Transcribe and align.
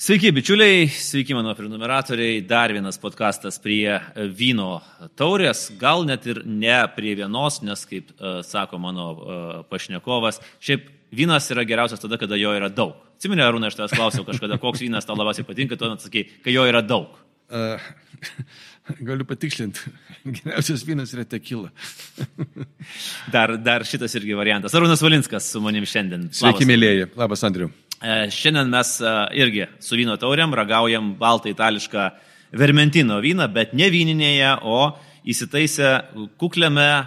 Sveiki, 0.00 0.30
bičiuliai, 0.32 0.86
sveiki 0.88 1.34
mano 1.36 1.52
prenumeratoriai. 1.52 2.38
Dar 2.48 2.72
vienas 2.72 2.96
podkastas 2.96 3.58
prie 3.60 3.98
vyno 4.32 4.78
taurės, 5.20 5.66
gal 5.76 6.06
net 6.08 6.24
ir 6.24 6.38
ne 6.48 6.78
prie 6.94 7.12
vienos, 7.18 7.58
nes, 7.60 7.82
kaip 7.84 8.08
uh, 8.14 8.38
sako 8.40 8.80
mano 8.80 9.10
uh, 9.10 9.50
pašnekovas, 9.68 10.38
šiaip 10.64 10.86
vynas 11.12 11.50
yra 11.52 11.66
geriausias 11.68 12.00
tada, 12.00 12.16
kada 12.16 12.38
jo 12.40 12.54
yra 12.56 12.70
daug. 12.72 12.94
Atsiminė, 13.18 13.44
Arūna, 13.44 13.68
aš 13.68 13.76
tavęs 13.76 13.96
klausiau 13.98 14.24
kažkada, 14.24 14.56
koks 14.62 14.80
vynas 14.86 15.04
tau 15.04 15.18
labiausiai 15.20 15.44
patinka, 15.50 15.76
tu 15.76 15.92
atsakai, 15.92 16.24
kai 16.46 16.56
jo 16.56 16.64
yra 16.70 16.80
daug. 16.80 17.20
Uh, 17.52 17.92
galiu 19.10 19.28
patikslinti, 19.28 19.92
geriausias 20.24 20.86
vynas 20.88 21.12
yra 21.12 21.26
tekila. 21.28 21.68
dar, 23.36 23.58
dar 23.60 23.84
šitas 23.84 24.16
irgi 24.16 24.32
variantas. 24.40 24.80
Arūnas 24.80 25.04
Valinskas 25.04 25.52
su 25.52 25.60
manim 25.60 25.84
šiandien. 25.84 26.30
Sveiki, 26.40 26.64
mėlyjeji. 26.72 27.12
Labas, 27.20 27.44
Andriu. 27.44 27.68
E, 28.00 28.30
šiandien 28.32 28.70
mes 28.72 28.94
e, 29.00 29.10
irgi 29.36 29.66
su 29.84 29.96
vyno 29.98 30.16
tauriam 30.16 30.54
ragaujam 30.56 31.12
baltą 31.20 31.50
itališką 31.52 32.06
vermentino 32.56 33.18
vyną, 33.20 33.44
bet 33.52 33.74
ne 33.76 33.90
vyninėje, 33.92 34.54
o 34.64 34.94
įsitaisę 35.28 35.90
kukliame 36.40 36.86
e, 36.88 37.02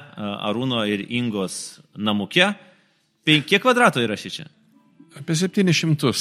Arūno 0.49 0.83
ir 0.85 1.07
Ingos 1.09 1.79
namuke. 1.97 2.51
Kiek 3.25 3.63
kvadratų 3.63 4.05
yra 4.05 4.19
ši 4.19 4.33
čia? 4.37 4.47
Apie 5.17 5.37
700. 5.39 6.13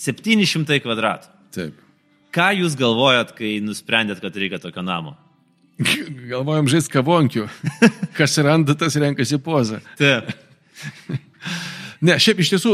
700 0.00 0.80
kvadratų. 0.84 1.30
Taip. 1.52 1.84
Ką 2.32 2.50
jūs 2.56 2.76
galvojat, 2.76 3.36
kai 3.36 3.58
nusprendėt, 3.64 4.24
kad 4.24 4.34
reikia 4.36 4.60
tokio 4.62 4.84
namo? 4.84 5.12
Galvojam 6.32 6.72
žaisti 6.72 6.96
kavonkių. 6.96 7.46
Kas 8.16 8.40
randa, 8.40 8.76
tas 8.80 8.96
renkasi 8.96 9.40
pozą. 9.44 9.84
Taip. 10.00 10.32
Ne, 12.04 12.18
šiaip 12.20 12.42
iš 12.42 12.52
tiesų 12.54 12.72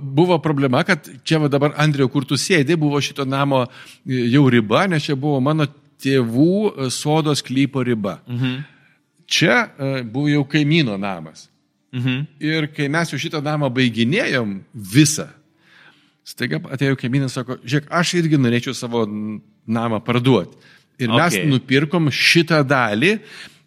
buvo 0.00 0.38
problema, 0.42 0.82
kad 0.86 1.06
čia 1.26 1.38
dabar 1.50 1.76
Andriu, 1.80 2.08
kur 2.10 2.26
tu 2.26 2.38
sėdi, 2.40 2.76
buvo 2.80 3.00
šito 3.02 3.26
namo 3.28 3.64
e, 3.66 4.24
jau 4.32 4.44
riba, 4.50 4.86
nes 4.90 5.06
čia 5.06 5.16
buvo 5.18 5.40
mano 5.44 5.68
tėvų 6.02 6.56
e, 6.56 6.90
sodos 6.94 7.44
klypo 7.44 7.84
riba. 7.86 8.18
Mhm. 8.26 8.56
Čia 9.30 9.56
e, 9.64 9.92
buvo 10.02 10.28
jau 10.32 10.44
kaimyno 10.48 10.98
namas. 11.00 11.48
Mhm. 11.94 12.20
Ir 12.42 12.68
kai 12.74 12.90
mes 12.90 13.12
jau 13.12 13.20
šitą 13.20 13.40
namą 13.44 13.70
baiginėjom 13.72 14.58
visą, 14.74 15.28
staiga 16.26 16.58
atėjo 16.74 16.98
kaimynas, 16.98 17.36
sako, 17.36 17.60
žiūrėk, 17.62 17.90
aš 17.94 18.16
irgi 18.18 18.40
norėčiau 18.40 18.74
savo 18.76 19.04
namą 19.06 20.00
parduoti. 20.04 20.56
Ir 20.98 21.10
mes 21.10 21.34
okay. 21.34 21.46
nupirkom 21.50 22.10
šitą 22.14 22.60
dalį 22.66 23.16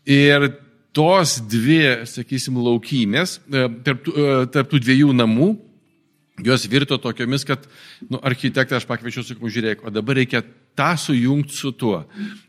ir 0.07 0.47
tos 0.97 1.37
dvi, 1.45 1.81
sakysim, 2.09 2.57
laukynės, 2.65 3.37
e, 3.45 3.65
tarp, 3.85 4.09
e, 4.09 4.35
tarp 4.53 4.71
tų 4.71 4.81
dviejų 4.81 5.13
namų, 5.13 5.51
jos 6.45 6.65
virto 6.69 6.97
tokiomis, 7.01 7.45
kad 7.45 7.65
nu, 8.09 8.19
architektą 8.25 8.77
aš 8.77 8.87
pakviečiau, 8.89 9.25
sakau, 9.25 9.49
žiūrėk, 9.53 9.83
o 9.85 9.93
dabar 9.93 10.17
reikia 10.19 10.43
tą 10.77 10.91
sujungti 11.01 11.53
su 11.57 11.71
tuo. 11.73 12.03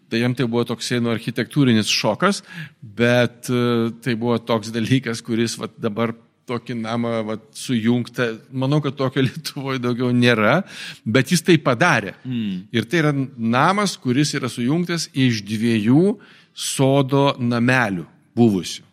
Tai 0.09 0.21
jam 0.21 0.35
tai 0.37 0.47
buvo 0.49 0.65
toksai 0.69 1.01
nu, 1.01 1.13
architektūrinis 1.13 1.89
šokas, 1.93 2.43
bet 2.81 3.49
uh, 3.53 3.89
tai 4.05 4.17
buvo 4.21 4.39
toks 4.41 4.73
dalykas, 4.73 5.21
kuris 5.25 5.57
va, 5.61 5.69
dabar 5.81 6.15
tokį 6.49 6.77
namą 6.81 7.15
va, 7.29 7.39
sujungtą, 7.57 8.29
manau, 8.53 8.81
kad 8.85 8.97
tokio 8.97 9.25
Lietuvoje 9.29 9.81
daugiau 9.85 10.13
nėra, 10.13 10.63
bet 11.05 11.33
jis 11.33 11.45
tai 11.45 11.57
padarė. 11.61 12.15
Mm. 12.25 12.69
Ir 12.73 12.89
tai 12.89 13.03
yra 13.05 13.15
namas, 13.37 13.97
kuris 14.01 14.33
yra 14.37 14.53
sujungtas 14.53 15.11
iš 15.13 15.43
dviejų 15.49 16.15
sodo 16.53 17.31
namelių 17.41 18.09
buvusių. 18.39 18.85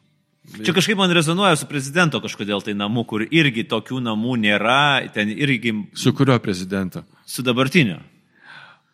Čia 0.62 0.76
kažkaip 0.78 0.98
man 1.00 1.12
rezonuoja 1.14 1.56
su 1.58 1.66
prezidento 1.70 2.20
kažkodėl 2.22 2.62
tai 2.64 2.76
namų, 2.78 3.04
kur 3.10 3.24
irgi 3.26 3.66
tokių 3.70 3.98
namų 4.06 4.36
nėra, 4.44 5.08
ten 5.14 5.32
irgi. 5.34 5.74
Su 5.98 6.14
kurio 6.14 6.38
prezidento? 6.44 7.02
Su 7.26 7.46
dabartiniu. 7.46 7.98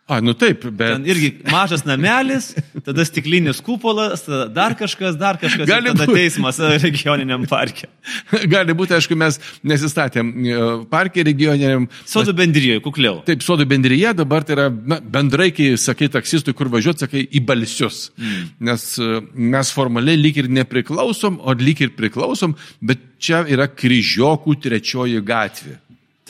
A, 0.10 0.20
nu 0.20 0.34
taip, 0.34 0.66
bet. 0.66 0.90
Ten 0.98 1.06
irgi 1.08 1.30
mažas 1.48 1.86
namelis, 1.88 2.50
tada 2.84 3.04
stiklinis 3.08 3.62
kupolas, 3.64 4.26
tada 4.26 4.48
dar 4.52 4.74
kažkas, 4.76 5.16
dar 5.16 5.38
kažkas, 5.40 5.70
gali 5.70 5.94
tada 5.94 6.08
būt... 6.10 6.18
teismas 6.18 6.58
regioniniam 6.84 7.46
parke. 7.48 7.88
Gali 8.54 8.74
būti, 8.76 8.96
aišku, 8.98 9.16
mes 9.16 9.38
nesistatėm 9.64 10.32
e, 10.34 10.58
parke 10.92 11.24
regioniniam. 11.24 11.86
Sodų 12.10 12.34
bendryje, 12.42 12.80
kukliau. 12.84 13.22
Taip, 13.28 13.46
sodų 13.46 13.68
bendryje 13.72 14.12
dabar 14.18 14.44
tai 14.48 14.58
yra 14.58 14.66
na, 14.74 14.98
bendrai, 15.00 15.52
kai 15.56 15.70
sakai 15.80 16.10
taksistui, 16.12 16.56
kur 16.58 16.72
važiuoti, 16.74 17.06
sakai 17.06 17.24
į 17.30 17.44
balsius. 17.48 18.10
Mm. 18.18 18.50
Nes 18.72 18.88
e, 19.00 19.22
mes 19.54 19.72
formaliai 19.78 20.20
lyg 20.20 20.42
ir 20.42 20.52
nepriklausom, 20.60 21.40
o 21.40 21.56
lyg 21.56 21.86
ir 21.86 21.96
priklausom, 21.96 22.58
bet 22.84 23.06
čia 23.22 23.46
yra 23.48 23.70
kryžiokų 23.72 24.58
trečioji 24.66 25.24
gatvė. 25.24 25.78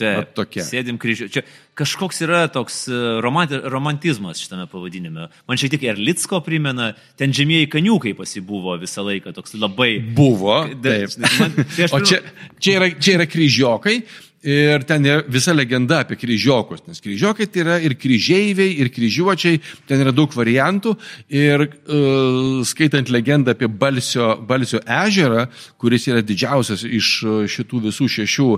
Taip, 0.02 0.32
tokia. 0.36 0.64
Sėdim 0.66 0.98
kryžiu. 1.00 1.28
Čia 1.32 1.44
kažkoks 1.78 2.22
yra 2.26 2.42
toks 2.52 2.82
e, 2.90 2.98
romanti, 3.24 3.60
romantizmas 3.72 4.42
šitame 4.42 4.66
pavadinime. 4.70 5.28
Man 5.48 5.60
šiek 5.60 5.74
tiek 5.76 5.86
Erlicko 5.94 6.42
primena, 6.44 6.92
ten 7.20 7.32
žemieji 7.36 7.70
kaniukai 7.72 8.12
pasibuvo 8.18 8.76
visą 8.82 9.06
laiką, 9.06 9.34
toks 9.36 9.56
labai. 9.56 9.94
Buvo. 10.16 10.62
Taip. 10.84 11.16
Man, 11.38 11.56
tai 11.76 11.88
o 11.88 12.02
čia, 12.04 12.20
čia, 12.58 12.76
yra, 12.80 12.92
čia 12.98 13.16
yra 13.20 13.28
kryžiokai 13.30 14.00
Ir 14.42 14.82
ten 14.82 15.04
yra 15.06 15.22
visa 15.30 15.52
legenda 15.54 16.00
apie 16.02 16.16
kryžiokus, 16.18 16.80
nes 16.88 16.98
kryžiokai 17.02 17.46
tai 17.46 17.62
yra 17.62 17.76
ir 17.78 17.94
kryžeiviai, 17.94 18.72
ir 18.82 18.90
kryžiuočiai, 18.90 19.60
ten 19.86 20.02
yra 20.02 20.10
daug 20.10 20.34
variantų. 20.34 20.96
Ir 21.30 21.62
uh, 21.62 22.58
skaitant 22.66 23.12
legendą 23.14 23.54
apie 23.54 23.68
Balsio, 23.70 24.32
Balsio 24.42 24.82
ežerą, 24.82 25.46
kuris 25.78 26.08
yra 26.10 26.24
didžiausias 26.26 26.82
iš 26.82 27.12
šitų 27.54 27.84
visų 27.86 28.08
šešių 28.16 28.48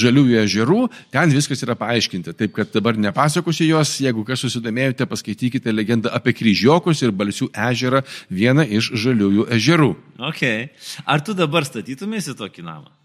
žaliųjų 0.00 0.40
ežerų, 0.46 0.80
ten 1.12 1.36
viskas 1.36 1.60
yra 1.66 1.76
paaiškinta. 1.76 2.32
Taip 2.38 2.56
kad 2.56 2.72
dabar 2.72 2.96
nepasakosiu 2.96 3.68
jos, 3.68 3.98
jeigu 4.00 4.24
kas 4.24 4.40
susidomėjote, 4.46 5.04
paskaitykite 5.12 5.74
legendą 5.76 6.12
apie 6.16 6.32
kryžiokus 6.40 7.04
ir 7.04 7.12
Balsių 7.12 7.52
ežerą, 7.68 8.00
vieną 8.32 8.64
iš 8.80 8.94
žaliųjų 8.96 9.50
ežerų. 9.58 9.92
Okay. 10.32 10.70
Ar 11.04 11.20
tu 11.20 11.36
dabar 11.36 11.68
statytumėsi 11.68 12.32
tokį 12.38 12.64
namą? 12.64 12.97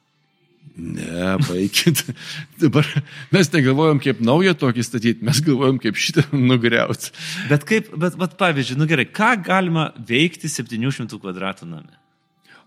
Ne, 0.73 1.35
baikit. 1.49 2.01
Dabar 2.61 2.87
mes 3.33 3.49
negalvojom, 3.53 3.99
kaip 4.01 4.21
naują 4.25 4.55
tokį 4.57 4.85
statyti, 4.85 5.25
mes 5.25 5.41
galvojom, 5.45 5.77
kaip 5.83 5.99
šitą 6.01 6.23
nugriauti. 6.33 7.11
Bet 7.51 7.67
kaip, 7.69 7.91
bet, 7.93 8.17
bet 8.17 8.33
pavyzdžiui, 8.39 8.79
nu 8.81 8.87
gerai, 8.89 9.05
ką 9.05 9.35
galima 9.45 9.91
veikti 10.09 10.49
700 10.49 11.19
kvadratų 11.21 11.69
name? 11.69 11.99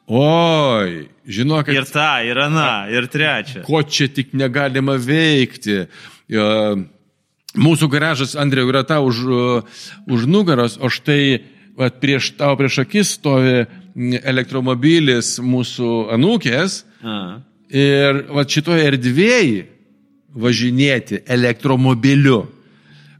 Oi, 0.07 1.09
žinok, 1.27 1.67
kad... 1.67 1.75
Ir 1.75 1.89
ta, 1.91 2.11
ir 2.23 2.39
ana, 2.39 2.87
ir 2.95 3.09
trečia. 3.11 3.65
Ko 3.67 3.81
čia 3.83 4.07
tik 4.07 4.31
negalima 4.39 4.95
veikti. 5.03 5.89
Mūsų 7.59 7.89
garažas, 7.91 8.37
Andrėjau, 8.39 8.71
yra 8.71 8.85
tau 8.87 9.09
už, 9.09 9.25
už 10.07 10.29
nugaros, 10.31 10.79
o 10.79 10.93
štai 10.93 11.43
vat, 11.77 11.99
prieš 12.03 12.37
tavo 12.39 12.55
prieš 12.61 12.81
akis 12.85 13.17
stovi 13.19 13.65
elektromobilis 14.23 15.37
mūsų 15.43 15.93
anūkės. 16.15 16.81
A. 17.03 17.19
Ir 17.75 18.27
va 18.31 18.45
šitoje 18.47 18.85
erdvėje 18.93 19.65
važinėti 20.37 21.23
elektromobiliu 21.27 22.45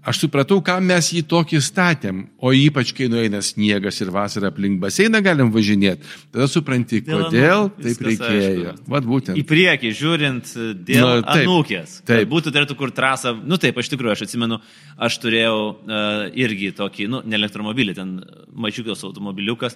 Aš 0.07 0.21
supratau, 0.23 0.61
kam 0.63 0.85
mes 0.87 1.09
jį 1.11 1.25
tokį 1.27 1.59
statėm, 1.67 2.21
o 2.39 2.53
ypač 2.55 2.93
kai 2.95 3.09
nueina 3.11 3.41
sniegas 3.43 3.97
ir 3.99 4.13
vasarą 4.15 4.53
aplink 4.53 4.79
baseiną 4.79 5.19
galim 5.25 5.49
važinėti, 5.51 6.07
tada 6.31 6.47
supranti, 6.47 7.01
kodėl 7.03 7.33
dėl, 7.33 7.67
taip 7.75 8.05
reikėjo. 8.07 8.75
Vat 8.93 9.09
būtent. 9.09 9.41
Į 9.41 9.43
priekį 9.51 9.91
žiūrint 9.99 10.53
dėl 10.87 11.03
Na, 11.03 11.17
taip, 11.27 11.43
anūkės. 11.43 11.97
Taip. 12.07 12.31
Būtų 12.31 12.55
turėtų 12.55 12.79
kur 12.79 12.95
trasą, 12.95 13.35
nu 13.43 13.59
taip, 13.59 13.83
aš 13.83 13.91
tikrųjų, 13.97 14.13
aš 14.15 14.25
atsimenu, 14.29 14.61
aš 15.09 15.19
turėjau 15.25 15.59
uh, 15.59 16.23
irgi 16.39 16.71
tokį, 16.79 17.11
nu, 17.11 17.25
ne 17.27 17.41
elektromobilį, 17.41 17.99
ten 17.99 18.15
mažiukas 18.55 19.03
automobiliukas, 19.11 19.75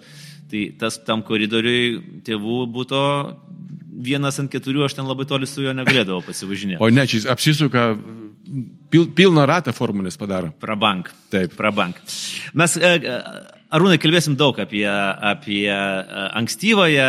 tai 0.53 0.69
tas 0.79 1.03
tam 1.11 1.27
koridoriui 1.27 2.23
tėvų 2.23 2.63
būtų 2.79 3.03
vienas 4.05 4.41
ant 4.43 4.51
keturių, 4.53 4.87
aš 4.87 4.99
ten 4.99 5.09
labai 5.09 5.29
toli 5.29 5.49
su 5.49 5.65
juo 5.65 5.75
negalėdavau 5.77 6.25
pasivažinėti. 6.27 6.81
O 6.83 6.91
ne, 6.93 7.07
čia 7.11 7.25
apsisuka 7.33 7.91
Pil, 8.91 9.07
pilną 9.15 9.45
ratą 9.47 9.71
formulės 9.77 10.17
padaro. 10.19 10.51
Prabank. 10.59 11.13
Taip. 11.31 11.53
Prabank. 11.55 12.01
Mes, 12.59 12.73
e, 12.75 12.89
e, 12.99 13.19
Arūnai, 13.71 14.01
kalbėsim 14.03 14.35
daug 14.35 14.57
apie, 14.59 14.83
apie 14.89 15.69
e, 15.71 15.77
ankstyvąją 16.41 17.05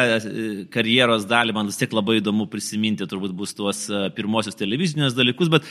karjeros 0.73 1.25
dalį. 1.29 1.55
Man 1.57 1.71
vis 1.71 1.79
tiek 1.79 1.95
labai 1.97 2.19
įdomu 2.19 2.45
prisiminti, 2.51 3.07
turbūt 3.09 3.33
bus 3.33 3.55
tuos 3.57 3.87
pirmosius 4.13 4.59
televizinius 4.59 5.17
dalykus, 5.17 5.49
bet 5.49 5.65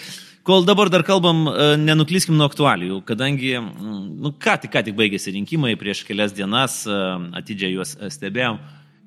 kol 0.47 0.67
dabar 0.67 0.91
dar 0.91 1.05
kalbam, 1.07 1.45
nenuklyskim 1.85 2.35
nuo 2.35 2.49
aktualijų, 2.51 3.05
kadangi, 3.07 3.55
nu, 3.61 4.35
ką 4.35 4.57
tik, 4.65 4.75
ką 4.75 4.83
tik 4.89 4.99
baigėsi 4.99 5.37
rinkimai, 5.37 5.77
prieš 5.79 6.03
kelias 6.09 6.35
dienas 6.35 6.83
atidžiai 6.91 7.77
juos 7.77 7.95
stebėjom. 8.17 8.59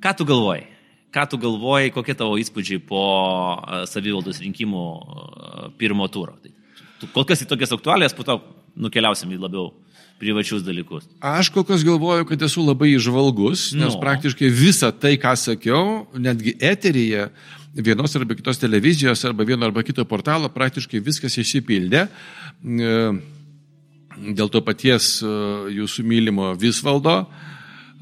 Ką 0.04 0.16
tu 0.16 0.30
galvoji? 0.30 0.70
Ką 1.14 1.28
tu 1.30 1.38
galvoji, 1.38 1.92
kokie 1.94 2.16
tavo 2.18 2.40
įspūdžiai 2.42 2.82
po 2.90 3.04
savivaldos 3.90 4.40
rinkimų 4.42 4.84
pirmo 5.78 6.08
turo? 6.10 6.34
Tai 6.42 7.10
kol 7.14 7.26
kas 7.30 7.44
į 7.46 7.50
tokias 7.52 7.74
aktualijas, 7.76 8.16
po 8.18 8.26
to 8.26 8.40
nukeliausim 8.80 9.30
į 9.36 9.38
labiau 9.44 9.72
privačius 10.22 10.64
dalykus. 10.66 11.06
Aš 11.22 11.52
kol 11.54 11.66
kas 11.68 11.84
galvoju, 11.86 12.26
kad 12.30 12.42
esu 12.48 12.64
labai 12.66 12.94
išvalgus, 12.96 13.74
nes 13.78 13.94
Nu. 13.94 14.00
praktiškai 14.02 14.50
visą 14.50 14.90
tai, 14.96 15.18
ką 15.22 15.36
sakiau, 15.38 16.08
netgi 16.16 16.56
eteryje, 16.64 17.28
vienos 17.76 18.16
arba 18.16 18.34
kitos 18.38 18.58
televizijos 18.62 19.26
arba 19.26 19.44
vieno 19.44 19.66
arba 19.66 19.84
kito 19.84 20.06
portalo, 20.06 20.50
praktiškai 20.50 21.02
viskas 21.04 21.38
išsipildė. 21.38 22.08
E, 22.64 23.14
Dėl 24.14 24.46
to 24.54 24.62
paties 24.62 25.24
e, 25.26 25.30
jūsų 25.74 26.04
mylimo 26.06 26.52
Visvaldo, 26.62 27.26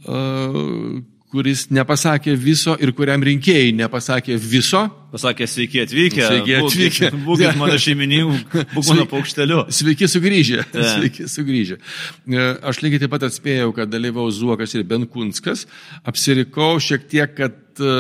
e, 0.04 1.02
kuris 1.32 1.66
nepasakė 1.72 2.34
viso 2.36 2.74
ir 2.84 2.92
kuriam 2.96 3.24
rinkėjai 3.24 3.72
nepasakė 3.78 4.36
viso. 4.40 4.84
Pasakė, 5.12 5.48
sveiki 5.48 5.82
atvykę. 5.84 6.22
Sveiki 6.24 6.56
atvykę. 6.60 7.10
Būkit, 7.12 7.24
būkit 7.28 7.60
mano 7.60 7.78
šeimininku, 7.80 8.64
būk 8.74 8.90
mano 8.92 9.08
paukšteliu. 9.12 9.64
Sveiki 9.72 10.08
sugrįžę. 10.12 10.66
Ta. 10.72 10.86
Sveiki 10.94 11.28
sugrįžę. 11.32 11.80
E, 11.80 12.46
Aš 12.72 12.84
lygiai 12.84 13.04
taip 13.04 13.14
pat 13.16 13.28
atspėjau, 13.28 13.72
kad 13.76 13.92
dalyvaus 13.92 14.40
Zuokas 14.40 14.76
ir 14.76 14.86
Benkunskas. 14.88 15.66
Apsirikau 16.08 16.76
šiek 16.84 17.08
tiek, 17.12 17.36
kad 17.38 17.60
e, 17.80 17.94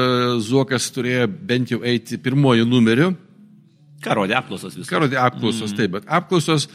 Zuokas 0.44 0.92
turėjo 0.96 1.28
bent 1.52 1.76
jau 1.76 1.82
eiti 1.88 2.20
pirmojo 2.22 2.68
numeriu. 2.68 3.14
Ką 4.02 4.18
rodė 4.18 4.36
apklausos 4.40 4.76
viskas? 4.76 4.92
Ką 4.92 5.06
rodė 5.06 5.20
apklausos, 5.22 5.72
mm. 5.72 5.78
taip, 5.78 5.96
bet 6.00 6.08
apklausos 6.10 6.68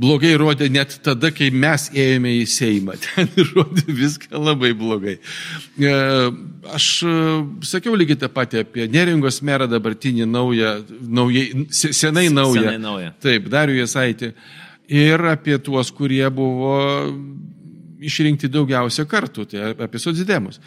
blogai 0.00 0.32
rodė 0.40 0.68
net 0.72 0.96
tada, 1.06 1.30
kai 1.34 1.50
mes 1.54 1.86
ėjome 1.94 2.32
į 2.40 2.44
Seimą. 2.50 2.96
Ten 3.04 3.30
rodė 3.52 3.84
viską 3.94 4.40
labai 4.42 4.72
blogai. 4.78 5.18
E, 5.78 5.94
Aš 6.74 6.86
e, 7.04 7.14
sakiau 7.68 7.92
lygiai 7.98 8.16
tą 8.22 8.30
patį 8.32 8.62
apie 8.64 8.86
Neringos 8.88 9.42
merą 9.44 9.66
dabartinį 9.68 10.24
naują, 10.30 10.70
naujai, 11.04 11.66
se- 11.68 11.92
senai 11.92 12.30
naują. 12.32 12.62
Senai 12.64 12.80
naują. 12.80 13.12
Taip, 13.20 13.50
Dariu 13.52 13.76
Jasaitį. 13.82 14.32
Ir 14.94 15.20
apie 15.28 15.58
tuos, 15.64 15.90
kurie 15.96 16.24
buvo 16.32 16.74
išrinkti 18.04 18.50
daugiausia 18.52 19.06
kartų, 19.08 19.46
tai 19.48 19.70
apie 19.86 20.00
socdemus. 20.00 20.60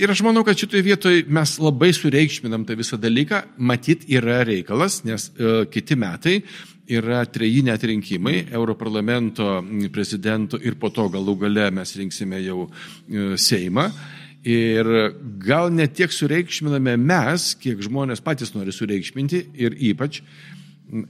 Ir 0.00 0.12
aš 0.12 0.20
manau, 0.22 0.44
kad 0.46 0.56
šitoje 0.60 0.84
vietoje 0.86 1.24
mes 1.28 1.56
labai 1.60 1.90
sureikšminam 1.96 2.62
tą 2.68 2.76
visą 2.78 2.96
dalyką. 3.00 3.42
Matyt, 3.58 4.04
yra 4.08 4.38
reikalas, 4.46 5.00
nes 5.08 5.26
e, 5.34 5.64
kiti 5.72 5.96
metai 5.98 6.36
yra 6.90 7.24
treji 7.30 7.62
net 7.66 7.84
rinkimai 7.86 8.46
Europarlamento 8.52 9.60
prezidento 9.92 10.58
ir 10.58 10.76
po 10.80 10.90
to 10.94 11.08
galų 11.12 11.36
gale 11.44 11.68
mes 11.74 11.94
rinksime 11.98 12.40
jau 12.42 12.66
e, 12.66 13.34
Seimą. 13.40 13.90
Ir 14.40 14.86
gal 15.44 15.68
net 15.72 15.92
tiek 15.98 16.12
sureikšminame 16.12 16.94
mes, 16.96 17.50
kiek 17.60 17.82
žmonės 17.84 18.22
patys 18.24 18.54
nori 18.54 18.72
sureikšminti 18.72 19.42
ir 19.60 19.76
ypač, 19.90 20.22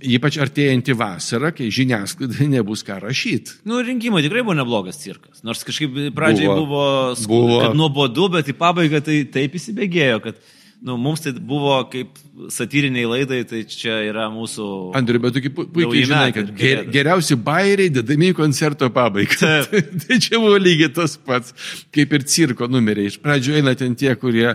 ypač 0.03 0.39
artėjantį 0.43 0.97
vasarą, 0.99 1.53
kai 1.55 1.69
žiniasklaidai 1.71 2.49
nebus 2.57 2.83
ką 2.87 2.99
rašyti. 3.05 3.61
Nu, 3.71 3.79
rinkimai 3.87 4.25
tikrai 4.27 4.43
buvo 4.43 4.59
neblogas 4.59 4.99
cirkas. 4.99 5.45
Nors 5.47 5.63
kažkaip 5.67 5.95
pradžiai 6.17 6.51
Buvo. 6.51 6.65
buvo, 6.67 6.89
Buvo. 7.31 7.61
nuobodu, 7.79 8.33
bet 8.35 8.51
į 8.51 8.57
pabaigą 8.59 9.03
tai 9.07 9.23
taip 9.31 9.55
įsibėgėjo, 9.61 10.19
kad 10.27 10.43
nu, 10.83 10.97
mums 10.97 11.21
tai 11.21 11.33
buvo 11.33 11.75
kaip 11.93 12.17
satyriniai 12.49 13.05
laidai, 13.05 13.41
tai 13.45 13.61
čia 13.69 13.99
yra 14.09 14.29
mūsų... 14.33 14.67
Andriu, 14.97 15.21
bet 15.21 15.35
tu 15.37 15.43
pu- 15.53 15.67
puikiai 15.75 16.07
žinai, 16.09 16.31
kad 16.33 16.53
ger, 16.57 16.83
geriausi 16.93 17.37
bairiai 17.37 17.91
dedami 17.93 18.31
į 18.33 18.37
koncerto 18.39 18.89
pabaigą. 18.95 19.37
Taip. 19.41 19.91
tai 20.07 20.19
čia 20.25 20.41
buvo 20.41 20.57
lygiai 20.61 20.93
tas 20.97 21.19
pats, 21.21 21.53
kaip 21.93 22.15
ir 22.17 22.25
cirko 22.33 22.69
numeriai. 22.73 23.11
Iš 23.13 23.19
pradžių 23.21 23.59
eina 23.61 23.75
ten 23.77 23.97
tie, 24.01 24.15
kurie, 24.21 24.47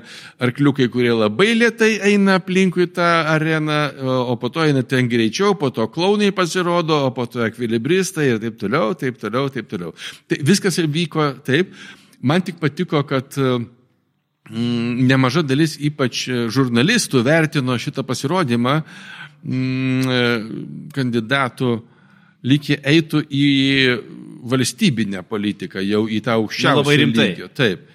arkliukai, 0.41 0.89
kurie 0.93 1.13
labai 1.13 1.51
lietai 1.59 1.91
eina 2.09 2.39
aplinkui 2.41 2.89
tą 2.95 3.09
areną, 3.35 3.79
o 4.25 4.37
po 4.41 4.49
to 4.53 4.65
eina 4.65 4.81
ten 4.81 5.11
greičiau, 5.11 5.53
po 5.61 5.69
to 5.75 5.85
klaunai 5.93 6.31
pasirodo, 6.35 7.03
o 7.05 7.13
po 7.13 7.27
to 7.29 7.45
ekvilibristai 7.45 8.31
ir 8.33 8.41
taip 8.41 8.57
toliau, 8.65 8.97
taip 8.97 9.21
toliau, 9.21 9.53
taip 9.53 9.69
toliau. 9.69 9.93
Tai 10.25 10.41
viskas 10.47 10.81
ir 10.81 10.89
vyko 10.89 11.35
taip. 11.45 11.75
Man 12.25 12.41
tik 12.41 12.57
patiko, 12.57 13.03
kad 13.05 13.35
Mm, 13.37 13.74
nemaža 14.49 15.41
dalis, 15.45 15.75
ypač 15.81 16.27
e, 16.29 16.45
žurnalistų, 16.53 17.23
vertino 17.25 17.77
šitą 17.81 18.05
pasirodymą 18.05 18.77
mm, 19.41 20.05
e, 20.05 20.21
kandidatų 20.93 21.71
lygiai 22.45 22.77
eitų 22.93 23.23
į 23.25 23.47
valstybinę 24.45 25.23
politiką, 25.25 25.81
jau 25.81 26.05
į 26.05 26.21
tą 26.25 26.37
aukščiausią 26.37 26.83
labai 26.83 26.97
rimtai. 27.01 27.29
lygio. 27.31 27.49
Taip. 27.57 27.91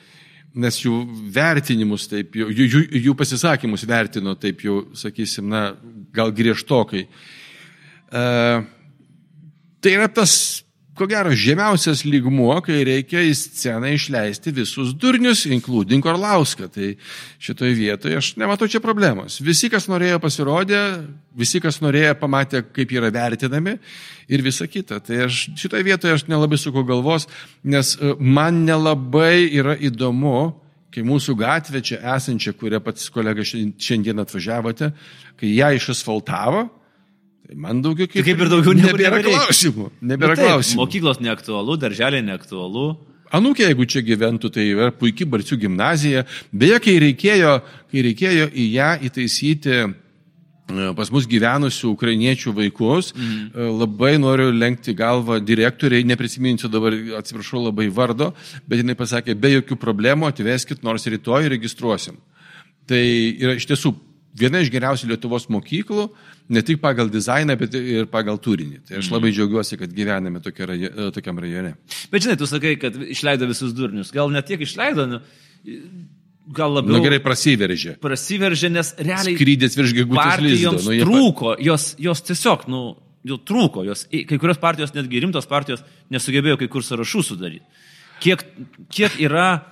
Nes 0.61 0.81
jų 0.82 0.97
vertinimus, 1.31 2.08
taip, 2.11 2.35
jų, 2.35 2.49
jų, 2.50 2.81
jų 3.05 3.14
pasisakymus 3.14 3.87
vertino, 3.87 4.35
taip 4.35 4.64
jau, 4.67 4.81
sakysim, 4.99 5.47
na, 5.52 5.69
gal 6.14 6.32
griežtokai. 6.35 7.05
E, 8.11 8.25
tai 9.79 9.94
yra 9.94 10.11
tas, 10.11 10.64
ko 11.00 11.08
gero, 11.08 11.32
žemiausias 11.32 12.02
lygmuo, 12.05 12.52
kai 12.64 12.82
reikia 12.85 13.23
į 13.25 13.32
sceną 13.37 13.94
išleisti 13.97 14.52
visus 14.52 14.93
durnius, 14.93 15.47
inkludink 15.49 16.05
Orlauską. 16.11 16.69
Tai 16.73 16.91
šitoje 17.41 17.73
vietoje 17.79 18.19
aš 18.20 18.35
nematau 18.41 18.69
čia 18.69 18.82
problemos. 18.85 19.38
Visi, 19.41 19.70
kas 19.73 19.88
norėjo, 19.88 20.20
pasirodė, 20.20 20.81
visi, 21.41 21.62
kas 21.64 21.81
norėjo, 21.81 22.12
pamatė, 22.20 22.62
kaip 22.76 22.93
yra 22.93 23.08
vertinami 23.14 23.79
ir 24.29 24.44
visa 24.44 24.69
kita. 24.69 25.00
Tai 25.05 25.25
aš 25.31 25.47
šitoje 25.61 25.87
vietoje 25.88 26.19
aš 26.19 26.26
nelabai 26.29 26.61
suku 26.61 26.85
galvos, 26.88 27.29
nes 27.64 27.94
e, 27.97 28.12
man 28.20 28.61
nelabai 28.69 29.49
yra 29.49 29.79
įdomu, 29.81 30.52
kai 30.93 31.06
mūsų 31.06 31.38
gatvė 31.38 31.81
čia 31.87 32.02
esančia, 32.17 32.52
kurią 32.52 32.82
pats 32.85 33.08
kolega 33.14 33.47
šiandien 33.47 34.20
atvažiavote, 34.20 34.91
kai 35.41 35.55
ją 35.55 35.73
išasfaltavo, 35.79 36.67
man 37.56 37.82
daugiau 37.85 38.08
kaip, 38.08 38.20
Tai 38.20 38.26
kaip 38.26 38.43
ir 38.44 38.50
daugiau 38.50 38.75
nebėra 38.76 39.19
nebereikia. 39.19 39.44
klausimų. 39.47 39.87
Nebėra 40.12 40.37
taip, 40.38 40.49
klausimų. 40.49 40.81
Mokyklos 40.82 41.23
neaktualu, 41.25 41.76
darželiai 41.81 42.25
neaktualu. 42.26 42.88
Anūkė, 43.31 43.69
jeigu 43.69 43.87
čia 43.87 44.02
gyventų, 44.02 44.50
tai 44.50 44.67
yra 44.73 44.91
puikiai 44.91 45.29
Barcių 45.31 45.61
gimnazija. 45.62 46.25
Beje, 46.50 46.81
kai 46.82 46.97
reikėjo, 47.05 47.56
kai 47.93 48.02
reikėjo 48.08 48.49
į 48.50 48.64
ją 48.75 48.88
įtaisyti 49.06 49.76
e, 49.79 49.85
pas 50.99 51.12
mus 51.14 51.29
gyvenusių 51.31 51.93
ukrainiečių 51.94 52.55
vaikus, 52.58 53.12
mhm. 53.14 53.70
labai 53.79 54.17
noriu 54.19 54.50
lenkti 54.50 54.97
galvą 54.99 55.38
direktoriai, 55.43 56.06
neprisiminsiu 56.11 56.70
dabar, 56.73 56.97
atsiprašau 57.20 57.62
labai 57.69 57.87
vardo, 57.94 58.32
bet 58.67 58.82
jinai 58.82 58.99
pasakė, 58.99 59.38
be 59.38 59.55
jokių 59.61 59.79
problemų 59.79 60.32
atveskit, 60.32 60.82
nors 60.87 61.06
rytoj 61.06 61.50
registruosim. 61.55 62.19
Tai 62.91 63.02
yra 63.38 63.55
iš 63.55 63.70
tiesų 63.70 63.94
viena 64.36 64.60
iš 64.62 64.70
geriausių 64.72 65.08
Lietuvos 65.10 65.48
mokyklų, 65.50 66.06
ne 66.54 66.62
tik 66.66 66.80
pagal 66.82 67.10
dizainą, 67.10 67.56
bet 67.58 67.74
ir 67.78 68.06
pagal 68.12 68.38
turinį. 68.42 68.80
Tai 68.88 69.00
aš 69.00 69.10
labai 69.12 69.32
džiaugiuosi, 69.34 69.78
kad 69.80 69.92
gyvename 69.94 70.42
tokia 70.44 70.68
rajo, 70.70 71.10
tokiam 71.16 71.38
rajone. 71.42 71.74
Bet 72.12 72.24
žinai, 72.26 72.38
tu 72.40 72.46
sakai, 72.50 72.76
kad 72.80 72.96
išleido 73.00 73.48
visus 73.50 73.74
durnius. 73.76 74.12
Gal 74.14 74.30
net 74.34 74.46
tiek 74.50 74.62
išleido, 74.62 75.06
nu, 75.10 75.20
gal 76.54 76.72
labiau 76.78 76.96
Na 76.96 76.98
Nu, 76.98 77.04
gerai, 77.04 77.20
prasiveržė. 77.22 77.96
prasiveržė, 78.02 78.70
nes 78.72 78.94
realiai 78.98 79.36
Skrydės 79.36 79.76
virš 79.78 79.94
gegutės 79.98 80.42
lizdo. 80.44 80.74
Nu, 80.78 80.96
trūko, 81.04 81.56
jos, 81.62 81.94
jos 81.98 82.22
tiesiog, 82.26 82.66
nu, 82.70 82.82
jau 83.26 83.38
trūko, 83.38 83.84
jos, 83.86 84.06
kai 84.10 84.38
kurios 84.38 84.58
partijos, 84.62 84.94
netgi 84.96 85.20
rimtos 85.26 85.46
partijos, 85.46 85.82
nesugebėjo 86.10 86.58
kai 86.60 86.70
kur 86.72 86.87
sąrašų 86.87 87.25
sudaryti. 87.32 87.66
Kiek, 88.20 88.42
kiek 88.92 89.14
yra 89.22 89.62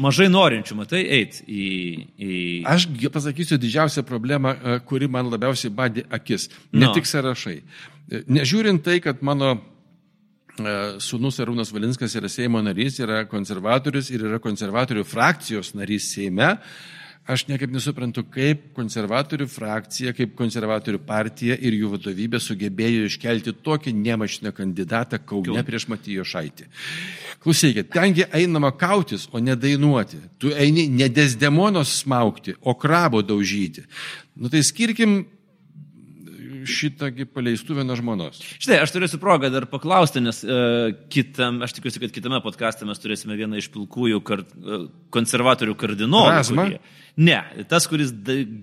mažai 0.00 0.28
norinčių, 0.32 0.76
matai, 0.78 1.02
eiti 1.18 1.44
į... 1.46 1.68
į... 2.16 2.32
Aš 2.68 2.88
pasakysiu 3.12 3.58
didžiausią 3.60 4.04
problemą, 4.06 4.52
e, 4.56 4.76
kuri 4.88 5.08
man 5.10 5.30
labiausiai 5.32 5.72
badė 5.74 6.06
akis. 6.12 6.48
Ne 6.72 6.86
No. 6.86 6.92
tik 6.96 7.08
sąrašai. 7.08 7.56
E, 7.60 8.22
Nežiūrint 8.28 8.84
tai, 8.86 8.98
kad 9.04 9.22
mano 9.26 9.54
e, 9.56 9.60
sūnus 11.02 11.40
Arūnas 11.42 11.72
Valinskas 11.74 12.14
yra 12.18 12.30
Seimo 12.32 12.62
narys, 12.64 13.00
yra 13.02 13.24
konservatorius 13.30 14.10
ir 14.14 14.26
yra 14.28 14.40
konservatorių 14.42 15.04
frakcijos 15.08 15.74
narys 15.76 16.10
Seime, 16.14 16.56
aš 17.26 17.46
niekaip 17.48 17.72
nesuprantu, 17.74 18.22
kaip 18.30 18.68
konservatorių 18.76 19.48
frakcija, 19.50 20.14
kaip 20.16 20.34
konservatorių 20.38 21.00
partija 21.06 21.56
ir 21.58 21.74
jų 21.74 21.92
vadovybė 21.96 22.40
sugebėjo 22.42 23.06
iškelti 23.10 23.54
tokį 23.66 23.94
nemašiną 23.98 24.52
kandidatą 24.54 25.20
Kaune 25.26 25.64
prieš 25.66 25.88
Matijo 25.90 26.26
Šaitį. 26.26 26.68
Klausykit, 27.42 27.90
tengi 27.94 28.26
einama 28.34 28.72
kautis, 28.78 29.26
o 29.32 29.42
ne 29.42 29.56
dainuoti. 29.58 30.20
Tu 30.42 30.54
eini 30.54 30.86
ne 30.90 31.08
desdemonos 31.12 32.00
smaukti, 32.02 32.56
o 32.62 32.74
krabo 32.78 33.22
daužyti. 33.26 33.86
Nu 34.36 34.50
tai 34.52 34.62
skirkim 34.66 35.24
šitągi 36.66 37.26
paleistuvę 37.30 37.84
nuo 37.86 37.94
žmonos. 37.98 38.40
Štai, 38.58 38.80
aš 38.82 38.90
turėsiu 38.94 39.20
progą 39.22 39.50
dar 39.54 39.68
paklausti, 39.70 40.18
nes 40.24 40.42
uh, 40.42 40.90
kitam, 41.12 41.60
aš 41.62 41.76
tikiuosi, 41.76 42.02
kad 42.02 42.14
kitame 42.14 42.40
podkastė 42.42 42.88
mes 42.88 42.98
turėsime 43.02 43.38
vieną 43.38 43.60
iš 43.60 43.70
pilkųjų 43.74 44.18
kar, 44.26 44.42
uh, 44.42 44.88
konservatorių 45.14 45.76
kardinolų. 45.78 46.32
Razma? 46.34 46.66
kurie- 46.66 47.04
Ne, 47.16 47.38
tas, 47.64 47.86
kuris 47.88 48.10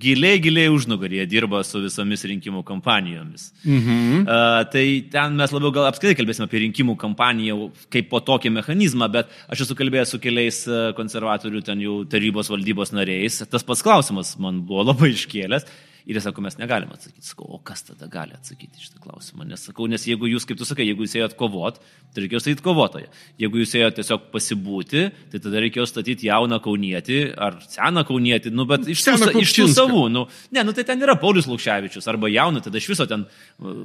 giliai, 0.02 0.38
giliai 0.38 0.70
užnugaryje 0.70 1.24
dirba 1.26 1.64
su 1.66 1.80
visomis 1.82 2.22
rinkimų 2.30 2.62
kampanijomis. 2.68 3.48
Mhm. 3.66 4.28
Uh, 4.28 4.60
tai 4.70 4.84
ten 5.14 5.34
mes 5.40 5.56
labiau 5.56 5.74
gal 5.74 5.88
apskritai 5.90 6.14
kalbėsime 6.20 6.46
apie 6.46 6.62
rinkimų 6.68 6.94
kampaniją 7.02 7.72
kaip 7.94 8.12
po 8.12 8.22
tokį 8.22 8.52
mechanizmą, 8.60 9.10
bet 9.16 9.34
aš 9.50 9.66
esu 9.66 9.78
kalbėjęs 9.80 10.14
su 10.14 10.22
keliais 10.22 10.60
konservatorių 11.00 11.64
ten 11.66 11.82
jau 11.82 12.04
tarybos 12.06 12.54
valdybos 12.54 12.94
nariais. 12.94 13.42
Tas 13.50 13.66
pats 13.66 13.82
klausimas 13.82 14.36
man 14.38 14.62
buvo 14.68 14.86
labai 14.92 15.16
iškėlęs. 15.16 15.66
Ir 16.04 16.18
jie 16.18 16.22
sako, 16.26 16.44
mes 16.44 16.58
negalim 16.60 16.92
atsakyti. 16.92 17.24
Sakau, 17.24 17.46
o 17.56 17.60
kas 17.64 17.86
tada 17.88 18.10
gali 18.12 18.36
atsakyti 18.36 18.82
šitą 18.84 19.00
klausimą? 19.04 19.46
Nes 19.48 19.62
sakau, 19.64 19.86
nes 19.88 20.04
jeigu 20.04 20.28
jūs, 20.28 20.44
kaip 20.50 20.60
tu 20.60 20.68
sakai, 20.68 20.84
jeigu 20.90 21.06
jūs 21.06 21.16
ėjot 21.16 21.36
kovot, 21.40 21.78
tai 22.12 22.26
reikėjo 22.26 22.42
statyti 22.44 22.66
kovotoją. 22.66 23.08
Jeigu 23.40 23.62
jūs 23.62 23.76
ėjot 23.80 23.96
tiesiog 24.02 24.26
pasibūti, 24.34 25.06
tai 25.32 25.42
tada 25.46 25.64
reikėjo 25.64 25.88
statyti 25.88 26.28
jauną 26.28 26.60
kaunietį 26.66 27.22
ar 27.48 27.62
seną 27.64 28.04
kaunietį, 28.10 28.52
nu, 28.52 28.68
bet 28.68 28.92
iš 28.92 29.06
tų, 29.08 29.32
iš 29.46 29.56
tų 29.56 29.70
savų. 29.72 30.04
Nu, 30.12 30.28
ne, 30.52 30.68
nu 30.68 30.76
tai 30.76 30.84
ten 30.92 31.08
yra 31.08 31.16
Paulius 31.20 31.48
Lukševičius 31.48 32.12
arba 32.12 32.32
jauną, 32.34 32.66
tada 32.68 32.84
iš 32.84 32.92
viso 32.92 33.08
ten 33.08 33.24
uh, 33.24 33.82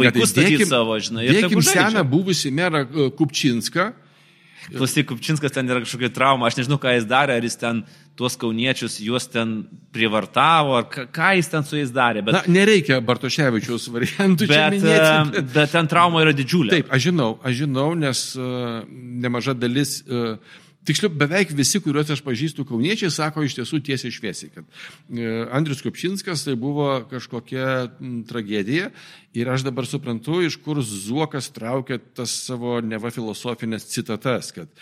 vaikus 0.00 0.32
statyti 0.32 0.68
savo, 0.68 0.96
žinai. 0.96 1.28
Dėkim 1.36 1.60
seną 1.68 2.06
buvusi 2.08 2.54
merą 2.54 2.86
e, 2.88 3.10
Kupčinską. 3.18 3.92
Klausyk, 4.68 5.08
Kupčinskas 5.08 5.54
ten 5.54 5.68
yra 5.70 5.82
kažkokia 5.84 6.10
trauma, 6.14 6.48
aš 6.48 6.58
nežinau, 6.60 6.78
ką 6.82 6.92
jis 6.96 7.06
darė, 7.08 7.38
ar 7.38 7.46
jis 7.46 7.56
ten 7.60 7.82
tuos 8.18 8.34
kauniečius, 8.40 8.98
juos 9.04 9.28
ten 9.30 9.52
privartavo, 9.94 10.74
ar 10.80 10.86
ką, 10.90 11.30
jis 11.38 11.50
ten 11.52 11.66
su 11.66 11.78
jais 11.78 11.92
darė. 11.94 12.24
Bet, 12.26 12.34
Na, 12.34 12.42
nereikia 12.50 12.98
Bartoševičiaus 13.06 13.88
variantų 13.94 14.48
bet, 14.50 14.78
minėti. 14.78 15.42
e, 15.42 15.44
bet 15.54 15.74
ten 15.76 15.90
trauma 15.90 16.24
yra 16.26 16.34
didžiulė. 16.36 16.74
Taip, 16.74 16.90
aš 16.94 17.10
žinau, 17.10 17.30
aš 17.46 17.60
žinau, 17.62 17.92
nes 17.98 18.24
uh, 18.38 18.80
nemaža 19.24 19.54
dalis, 19.54 20.00
uh, 20.10 20.34
tiksliau, 20.88 21.12
beveik 21.12 21.52
visi, 21.56 21.80
kuriuos 21.84 22.10
aš 22.14 22.22
pažįstu 22.24 22.64
kauniečiai, 22.68 23.12
sako 23.12 23.44
iš 23.46 23.58
tiesų 23.58 23.80
tiesiai 23.86 24.14
šviesiai, 24.14 24.50
kad 24.54 24.64
uh, 24.64 25.44
Andrius 25.54 25.84
Kupčinskas 25.84 26.46
tai 26.46 26.56
buvo 26.58 26.90
kažkokia 27.10 27.68
tragedija 28.28 28.90
ir 29.38 29.52
aš 29.52 29.66
dabar 29.68 29.86
suprantu, 29.86 30.40
iš 30.42 30.58
kur 30.64 30.80
Zuokas 30.82 31.52
traukia 31.54 32.00
tas 32.00 32.32
savo 32.48 32.78
neva 32.80 33.12
filosofinės 33.14 33.86
citatas, 33.92 34.50
kad 34.56 34.72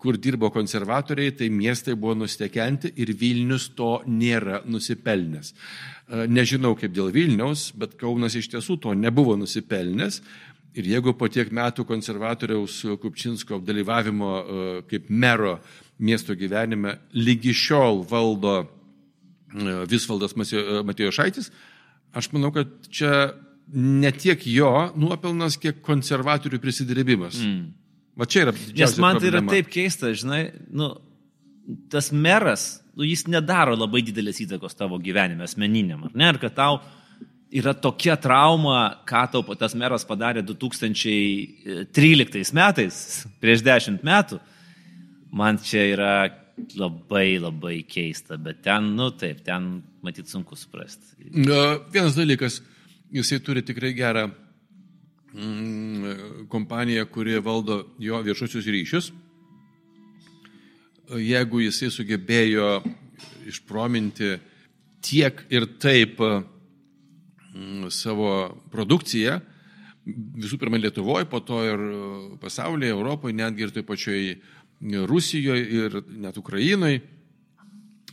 kur 0.00 0.16
dirbo 0.16 0.52
konservatoriai, 0.54 1.34
tai 1.36 1.50
miestai 1.52 1.98
buvo 1.98 2.16
nustekenti 2.22 2.94
ir 2.96 3.12
Vilnius 3.18 3.70
to 3.76 3.98
nėra 4.06 4.62
nusipelnęs. 4.64 5.52
Uh, 5.52 5.98
nežinau 6.08 6.74
kaip 6.78 6.94
dėl 6.96 7.10
Vilniaus, 7.12 7.68
bet 7.76 7.96
Kaunas 8.00 8.36
iš 8.38 8.48
tiesų 8.54 8.78
to 8.80 8.94
nebuvo 8.96 9.36
nusipelnęs. 9.36 10.22
Ir 10.76 10.86
jeigu 10.92 11.14
po 11.16 11.28
tiek 11.32 11.48
metų 11.54 11.86
konservatoriaus 11.88 12.82
Kupčinsko 13.00 13.58
dalyvavimo 13.64 14.32
e, 14.38 14.66
kaip 14.90 15.08
mero 15.08 15.56
miesto 15.98 16.36
gyvenime 16.38 16.98
lygi 17.16 17.54
šiol 17.56 18.04
valdo 18.08 18.60
e, 18.60 18.66
Visvaldas 19.88 20.36
Matėjo 20.36 21.14
Šaitis, 21.14 21.48
aš 22.12 22.30
manau, 22.34 22.52
kad 22.54 22.70
čia 22.92 23.32
ne 23.72 24.12
tiek 24.12 24.44
jo 24.48 24.70
nuopelnas, 24.96 25.58
kiek 25.60 25.80
konservatorių 25.84 26.60
prisidirbimas. 26.62 27.40
Mm. 27.42 27.66
Va 28.18 28.26
čia 28.26 28.46
yra. 28.46 28.54
Nes 28.54 28.96
man 28.98 29.20
tai 29.20 29.30
yra 29.30 29.42
problema. 29.42 29.56
taip 29.56 29.72
keista, 29.72 30.12
žinai, 30.16 30.42
nu, 30.74 30.90
tas 31.92 32.10
meras, 32.12 32.78
nu, 32.96 33.06
jis 33.06 33.26
nedaro 33.30 33.76
labai 33.78 34.02
didelės 34.06 34.40
įtakos 34.42 34.74
tavo 34.78 34.98
gyvenime, 35.02 35.46
asmeniniam, 35.46 36.06
ar 36.08 36.16
ne? 36.16 36.32
Ir 36.32 36.40
kad 36.42 36.56
tau 36.56 36.80
yra 37.52 37.74
tokia 37.74 38.16
trauma, 38.20 38.98
ką 39.08 39.30
tau 39.32 39.54
tas 39.56 39.74
meras 39.78 40.04
padarė 40.06 40.42
2013 40.46 42.54
metais, 42.56 43.26
prieš 43.40 43.62
10 43.64 44.04
metų, 44.04 44.40
man 45.32 45.58
čia 45.62 45.82
yra 45.94 46.30
labai 46.76 47.38
labai 47.40 47.84
keista, 47.88 48.36
bet 48.40 48.62
ten, 48.66 48.96
nu 48.98 49.10
taip, 49.16 49.40
ten 49.46 49.82
matyt 50.04 50.28
sunku 50.28 50.56
suprasti. 50.58 51.06
Na, 51.32 51.78
Vienas 51.92 52.14
dalykas, 52.18 52.62
jisai 53.14 53.38
turi 53.44 53.62
tikrai 53.64 53.92
gerą 53.96 54.24
mm, 55.32 56.46
kompaniją, 56.52 57.04
kuri 57.12 57.34
valdo 57.44 57.76
jo 58.02 58.16
viešusius 58.26 58.66
ryšius. 58.74 59.06
Jeigu 61.08 61.60
jisai 61.64 61.88
sugebėjo 61.94 62.82
išprominti 63.48 64.30
tiek 65.00 65.34
ir 65.48 65.64
taip 65.80 66.20
mm, 66.20 66.57
savo 67.94 68.30
produkciją, 68.72 69.38
visų 70.08 70.58
pirma 70.60 70.80
Lietuvoje, 70.80 71.26
po 71.28 71.40
to 71.44 71.60
ir 71.66 71.82
pasaulyje, 72.40 72.92
Europoje, 72.94 73.36
netgi 73.36 73.66
ir 73.66 73.74
toj 73.74 73.84
pačioj 73.88 74.28
Rusijoje 75.10 75.64
ir 75.74 75.98
net 76.08 76.38
Ukrainoje. 76.38 77.02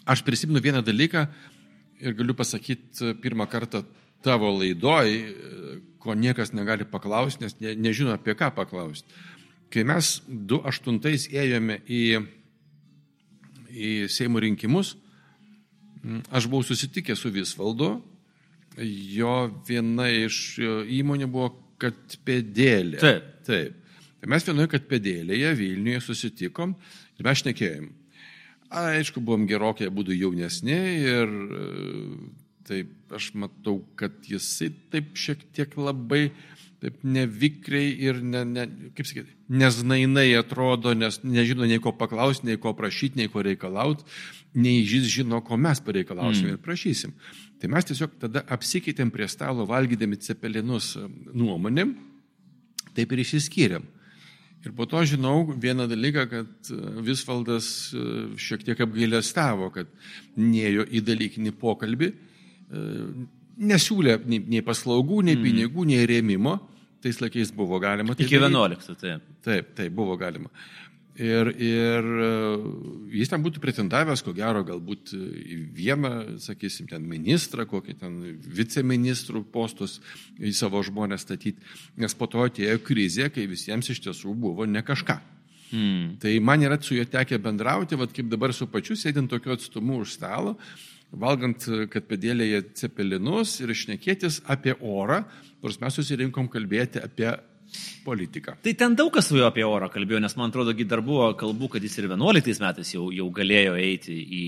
Aš 0.05 0.23
prisimenu 0.25 0.61
vieną 0.61 0.81
dalyką 0.85 1.25
ir 2.01 2.15
galiu 2.17 2.35
pasakyti 2.37 3.15
pirmą 3.21 3.47
kartą 3.49 3.83
tavo 4.25 4.49
laidoj, 4.57 5.13
ko 6.01 6.13
niekas 6.13 6.53
negali 6.53 6.85
paklausti, 6.85 7.45
nes 7.45 7.55
ne, 7.61 7.75
nežino 7.77 8.13
apie 8.13 8.35
ką 8.37 8.51
paklausti. 8.55 9.07
Kai 9.73 9.85
mes 9.87 10.19
2008 10.29 11.33
ėjome 11.33 11.79
į, 11.89 12.03
į 13.73 13.89
Seimo 14.13 14.41
rinkimus, 14.41 14.95
aš 16.29 16.49
buvau 16.49 16.65
susitikęs 16.65 17.21
su 17.21 17.31
Visvaldu, 17.33 17.95
jo 18.79 19.35
viena 19.67 20.09
iš 20.11 20.59
įmonių 20.61 21.29
buvo 21.31 21.51
Katpėdėlė. 21.81 22.99
Taip. 23.01 23.31
Taip. 23.45 23.81
Tai 24.21 24.31
mes 24.31 24.47
vienoje 24.47 24.71
Katpėdėlėje 24.71 25.51
Vilniuje 25.59 26.01
susitikom 26.01 26.73
ir 27.19 27.27
mes 27.27 27.41
šnekėjom. 27.43 27.91
Aišku, 28.75 29.21
buvom 29.21 29.45
gerokai 29.47 29.91
būdų 29.93 30.15
jaunesni 30.17 30.77
ir 31.05 31.29
e, 31.29 31.65
taip 32.65 33.13
aš 33.13 33.29
matau, 33.37 33.77
kad 33.99 34.15
jisai 34.25 34.71
taip 34.91 35.13
šiek 35.19 35.43
tiek 35.55 35.75
labai 35.77 36.31
taip 36.85 37.01
nevikriai 37.01 37.93
ir, 38.05 38.19
ne, 38.21 38.43
ne, 38.45 38.65
kaip 38.97 39.07
sakyti, 39.09 39.33
neznainai 39.49 40.27
atrodo, 40.37 40.93
nes 40.97 41.17
nežino 41.25 41.65
nei 41.65 41.81
ko 41.81 41.95
paklausti, 41.97 42.45
nei 42.51 42.59
ko 42.61 42.75
prašyti, 42.77 43.17
nei 43.23 43.31
ko 43.31 43.41
reikalauti, 43.45 44.05
nei 44.61 44.83
jis 44.83 45.07
žino, 45.17 45.41
ko 45.45 45.57
mes 45.57 45.81
pareikalausim 45.83 46.51
mm. 46.51 46.53
ir 46.53 46.61
prašysim. 46.63 47.15
Tai 47.61 47.71
mes 47.73 47.87
tiesiog 47.89 48.19
tada 48.21 48.43
apsikeitėm 48.53 49.11
prie 49.13 49.27
stalo 49.31 49.65
valgydami 49.69 50.19
cepelinus 50.21 50.93
e, 50.99 51.07
nuomonėm, 51.33 51.95
taip 52.95 53.15
ir 53.15 53.23
išsiskyrėm. 53.23 53.87
Ir 54.65 54.73
po 54.73 54.87
to 54.89 55.01
žinau 55.05 55.43
vieną 55.49 55.87
dalyką, 55.89 56.27
kad 56.29 56.69
e, 56.69 56.77
Visvaldas 57.07 57.67
e, 57.95 58.05
šiek 58.37 58.67
tiek 58.67 58.85
apgailestavo, 58.85 59.71
kad 59.73 59.89
nėjo 60.37 60.85
į 60.85 61.01
dalykinį 61.09 61.55
pokalbį, 61.61 62.13
nesiūlė 63.55 64.15
nei, 64.25 64.39
nei 64.55 64.61
paslaugų, 64.65 65.19
nei 65.27 65.37
pinigų, 65.39 65.85
nei 65.87 66.07
rėmimo. 66.09 66.55
Tais 67.05 67.21
laikais 67.21 67.53
buvo 67.53 67.77
galima. 67.83 68.17
Tai 68.17 68.25
Iki 68.25 68.41
daryti. 68.41 68.57
11, 68.57 68.97
taip. 68.97 69.29
Taip, 69.45 69.71
taip, 69.77 69.93
buvo 69.93 70.17
galima. 70.17 70.49
Ir, 71.15 71.47
ir 71.63 72.07
e, 72.25 72.29
jis 73.15 73.29
ten 73.31 73.43
būtų 73.43 73.61
pretendavęs, 73.63 74.19
ko 74.25 74.33
gero, 74.35 74.65
galbūt 74.67 75.13
į 75.15 75.59
vieną, 75.77 76.09
sakysim, 76.43 76.89
ten 76.89 77.05
ministrą, 77.07 77.63
kokį 77.69 77.95
ten 78.01 78.17
viceministrų 78.57 79.45
postus 79.53 80.01
į 80.35 80.51
savo 80.57 80.81
žmonės 80.83 81.23
statyti, 81.23 81.63
nes 81.95 82.17
po 82.19 82.27
to 82.27 82.43
atėjo 82.43 82.81
krizė, 82.83 83.29
kai 83.31 83.47
visiems 83.47 83.93
iš 83.93 84.03
tiesų 84.09 84.35
buvo 84.35 84.67
ne 84.67 84.83
kažką. 84.83 85.15
Hmm. 85.69 86.17
Tai 86.19 86.33
man 86.43 86.67
yra 86.67 86.81
su 86.83 86.97
juo 86.97 87.07
tekę 87.07 87.39
bendrauti, 87.39 87.95
vad 87.95 88.11
kaip 88.15 88.27
dabar 88.33 88.51
su 88.53 88.67
pačiu 88.67 88.99
sėdint 88.99 89.31
tokiu 89.31 89.55
atstumu 89.55 90.01
už 90.03 90.17
stalo, 90.17 90.57
valgant, 91.11 91.67
kad 91.91 92.07
pedėlėje 92.09 92.61
cepelinus 92.81 93.59
ir 93.63 93.73
šnekėtis 93.75 94.41
apie 94.51 94.75
orą, 94.81 95.23
nors 95.63 95.79
mes 95.81 95.99
susirinkom 95.99 96.49
kalbėti 96.51 97.01
apie 97.03 97.31
politiką. 98.05 98.55
Tai 98.63 98.73
ten 98.77 98.95
daug 98.95 99.11
kas 99.13 99.29
su 99.29 99.37
juo 99.39 99.47
apie 99.47 99.65
orą 99.65 99.89
kalbėjo, 99.91 100.21
nes 100.23 100.35
man 100.37 100.51
atrodo, 100.51 100.73
dar 100.87 101.01
buvo 101.05 101.31
kalbų, 101.39 101.71
kad 101.75 101.83
jis 101.83 101.97
ir 101.99 102.09
11 102.11 102.61
metais 102.61 102.93
jau, 102.93 103.07
jau 103.13 103.25
galėjo 103.33 103.75
eiti 103.81 104.13
į, 104.13 104.45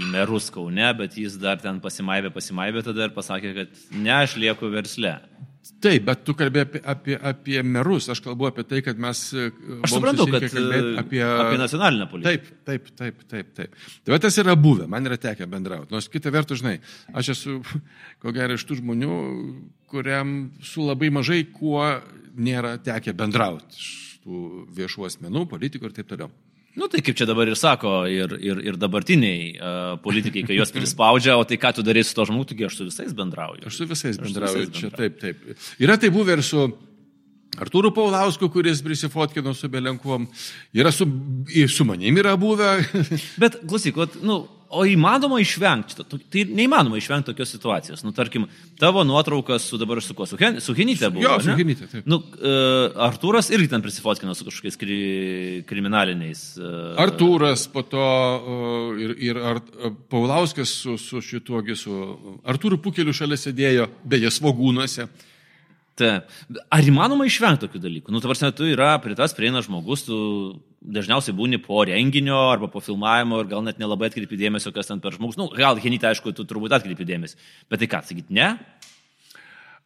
į 0.00 0.06
merus 0.12 0.48
Kaune, 0.54 0.88
bet 0.98 1.18
jis 1.20 1.36
dar 1.40 1.60
ten 1.62 1.82
pasimaivė, 1.84 2.32
pasimaivė 2.34 2.84
tada 2.86 3.06
ir 3.08 3.14
pasakė, 3.16 3.52
kad 3.58 3.84
ne, 3.92 4.14
aš 4.22 4.38
lieku 4.40 4.72
versle. 4.72 5.18
Taip, 5.80 6.04
bet 6.06 6.22
tu 6.24 6.32
kalbėjai 6.36 6.66
apie, 6.66 6.80
apie, 6.92 7.14
apie 7.30 7.62
merus, 7.64 8.06
aš 8.12 8.22
kalbu 8.24 8.48
apie 8.48 8.64
tai, 8.68 8.80
kad 8.84 8.98
mes... 9.00 9.20
Aš 9.84 9.92
suprantu, 9.92 10.26
kad 10.32 10.44
apie, 11.00 11.20
apie 11.20 11.58
nacionalinę 11.60 12.06
politiką. 12.08 12.56
Taip, 12.64 12.66
taip, 12.68 12.90
taip, 12.96 13.22
taip, 13.28 13.50
taip. 13.56 13.78
Tai 14.08 14.18
tas 14.24 14.38
yra 14.40 14.56
buvę, 14.60 14.88
man 14.92 15.08
yra 15.08 15.18
tekę 15.20 15.48
bendrauti. 15.50 15.92
Nors 15.92 16.08
kita 16.12 16.32
vertus, 16.32 16.62
žinai, 16.62 16.78
aš 17.16 17.32
esu, 17.36 17.58
ko 18.20 18.32
gero, 18.36 18.56
iš 18.56 18.64
tų 18.68 18.80
žmonių, 18.80 19.16
kuriam 19.92 20.36
su 20.64 20.84
labai 20.84 21.12
mažai 21.16 21.42
kuo 21.52 21.84
nėra 22.40 22.78
tekę 22.84 23.16
bendrauti. 23.16 23.80
Iš 23.80 24.20
tų 24.24 24.44
viešų 24.80 25.08
asmenų, 25.08 25.44
politikų 25.52 25.90
ir 25.90 25.96
taip 26.00 26.12
toliau. 26.12 26.32
Nu 26.78 26.86
tai 26.86 27.00
kaip 27.02 27.16
čia 27.18 27.26
dabar 27.26 27.48
ir 27.50 27.58
sako, 27.58 28.04
ir, 28.06 28.36
ir, 28.38 28.60
ir 28.70 28.76
dabartiniai 28.78 29.46
uh, 29.56 29.96
politikai, 30.04 30.44
kai 30.46 30.58
juos 30.60 30.70
prispaudžia, 30.74 31.34
o 31.40 31.42
tai 31.48 31.58
ką 31.58 31.72
tu 31.74 31.82
darai 31.82 32.04
su 32.06 32.14
to 32.14 32.28
žmogu, 32.28 32.46
taigi 32.52 32.68
aš 32.68 32.76
su 32.78 32.86
visais 32.86 33.16
bendrauju. 33.16 33.66
Aš 33.66 33.80
su 33.80 33.88
visais 33.90 34.14
Aš 34.14 34.20
su 34.20 34.28
bendrauju, 34.28 34.60
visais 34.60 34.76
čia 34.76 34.90
bendrauju. 34.92 35.16
taip, 35.18 35.42
taip. 35.50 35.66
Yra 35.82 35.98
tai 35.98 36.12
buvę 36.14 36.38
ir 36.38 36.44
su 36.46 36.68
Artūru 37.58 37.90
Paulausku, 37.90 38.46
kuris 38.54 38.78
prisifotkino 38.86 39.50
su 39.58 39.68
Belenkuom. 39.68 40.28
Yra 40.78 40.92
su, 40.94 41.08
su 41.68 41.84
manim 41.84 42.22
yra 42.22 42.36
buvę. 42.38 42.76
Bet 43.42 43.58
klausyk, 43.66 43.98
nu, 44.22 44.44
o 44.70 44.84
įmanoma 44.86 45.40
išvengti, 45.42 46.04
tai 46.30 46.44
neįmanoma 46.46 46.98
išvengti 47.00 47.32
tokios 47.32 47.50
situacijos. 47.54 48.04
Nu, 48.06 48.12
tarkim, 48.14 48.46
tavo 48.78 49.02
nuotraukas 49.06 49.66
su 49.66 49.78
dabar 49.80 49.98
su 50.02 50.14
kuo, 50.14 50.26
su, 50.30 50.38
Hen, 50.40 50.60
su 50.62 50.74
Henytė 50.78 51.10
buvo. 51.10 51.24
Jo, 51.24 51.38
su 51.42 51.50
ne? 51.50 51.56
Henyte, 51.58 51.88
taip. 51.90 52.06
Nu, 52.10 52.20
uh, 52.22 53.00
Artūras 53.08 53.50
irgi 53.54 53.70
ten 53.72 53.82
prisifotkino 53.82 54.34
su 54.38 54.46
kažkokiais 54.46 54.78
kri, 54.80 55.00
kriminaliniais. 55.70 56.44
Uh, 56.60 56.92
Artūras, 57.02 57.66
po 57.72 57.82
to 57.82 58.04
uh, 58.04 59.00
ir, 59.02 59.16
ir 59.30 59.42
Ar, 59.50 59.62
Paulauskas 60.12 60.70
su, 60.84 60.94
su 61.00 61.22
šituogi, 61.24 61.74
su 61.78 61.96
Artūru 62.46 62.78
Pukeliu 62.82 63.14
šalia 63.16 63.40
sėdėjo, 63.40 63.90
beje, 64.06 64.30
svogūnuose. 64.38 65.10
Taip. 66.00 66.34
Ar 66.72 66.86
įmanoma 66.88 67.26
išvengti 67.28 67.66
tokių 67.66 67.80
dalykų? 67.84 68.12
Nu, 68.14 68.22
tavarsime, 68.24 68.52
tu 68.56 68.68
yra 68.68 68.94
prie 69.04 69.16
tas 69.18 69.34
prieina 69.36 69.60
žmogus, 69.64 70.06
tu 70.06 70.18
dažniausiai 70.80 71.36
būni 71.36 71.60
po 71.60 71.82
renginio 71.84 72.38
arba 72.48 72.70
po 72.72 72.80
filmavimo 72.84 73.42
ir 73.42 73.50
gal 73.50 73.64
net 73.66 73.80
nelabai 73.80 74.08
atkreipi 74.08 74.38
dėmesio, 74.40 74.72
kas 74.72 74.88
ten 74.88 75.02
per 75.04 75.16
žmogus. 75.16 75.36
Nu, 75.40 75.50
gal 75.56 75.80
Henytė, 75.80 76.10
aišku, 76.10 76.32
tu 76.36 76.46
turbūt 76.48 76.72
atkreipi 76.78 77.08
dėmesį. 77.08 77.36
Bet 77.68 77.82
tai 77.82 77.90
ką, 77.92 78.00
sakyt, 78.08 78.32
ne? 78.32 78.54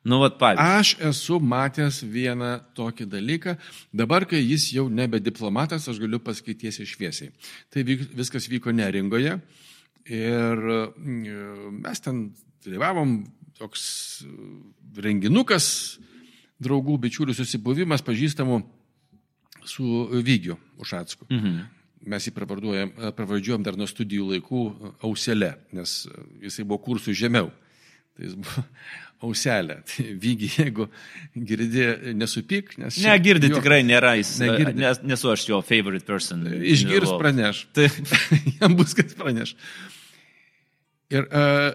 Nu, 0.04 0.20
vad, 0.20 0.36
pavyzdžiui. 0.38 0.78
Aš 0.78 0.94
esu 1.08 1.38
matęs 1.40 2.02
vieną 2.04 2.52
tokį 2.76 3.08
dalyką. 3.08 3.56
Dabar, 3.96 4.26
kai 4.28 4.42
jis 4.42 4.68
jau 4.76 4.84
nebe 4.92 5.18
diplomatas, 5.22 5.88
aš 5.88 6.00
galiu 6.02 6.20
pasakyti 6.22 6.66
tiesiai 6.66 6.90
šviesiai. 6.90 7.32
Tai 7.72 7.86
vyk, 7.88 8.10
viskas 8.18 8.50
vyko 8.52 8.74
neringoje 8.76 9.38
ir 10.04 10.60
mm, 10.60 11.80
mes 11.80 12.04
ten 12.04 12.26
dalyvavom 12.66 13.16
toks 13.58 13.84
mm, 14.26 14.58
renginukas, 15.04 15.66
draugų, 16.64 16.98
bičiulių 17.06 17.34
susibuvimas, 17.36 18.02
pažįstamų 18.06 18.60
su 19.68 19.86
Vygiu 20.24 20.58
Ušacku. 20.82 21.26
Mhm. 21.32 21.62
Mes 22.04 22.26
jį 22.28 22.34
pravardžiuojam 22.36 23.62
dar 23.64 23.78
nuo 23.80 23.86
studijų 23.88 24.26
laikų 24.34 24.62
auselę, 25.08 25.54
nes 25.72 26.02
jisai 26.44 26.66
buvo 26.68 26.82
kursų 26.84 27.14
žemiau. 27.16 27.46
Tai 28.14 28.26
jis 28.26 28.34
buvo 28.36 28.64
auselė. 29.24 29.78
Tai 29.88 30.04
vygi, 30.20 30.50
jeigu 30.58 30.84
girdi, 31.48 31.86
nesupyk, 32.20 32.74
nes... 32.82 32.98
čia- 32.98 33.14
Negirdi 33.14 33.48
jo, 33.48 33.56
tikrai 33.56 33.80
nėra, 33.88 34.12
jis, 34.20 34.34
Negirdi. 34.42 34.76
nes, 34.84 35.00
nesu 35.08 35.32
aš 35.32 35.46
jo 35.48 35.62
favorite 35.64 36.04
person. 36.04 36.44
Išgirs 36.60 37.14
praneš. 37.22 37.64
Tai, 37.72 37.88
Jam 38.60 38.76
bus 38.76 38.92
kas 38.98 39.16
praneš. 39.16 39.54
Ir 41.14 41.24
uh, 41.30 41.72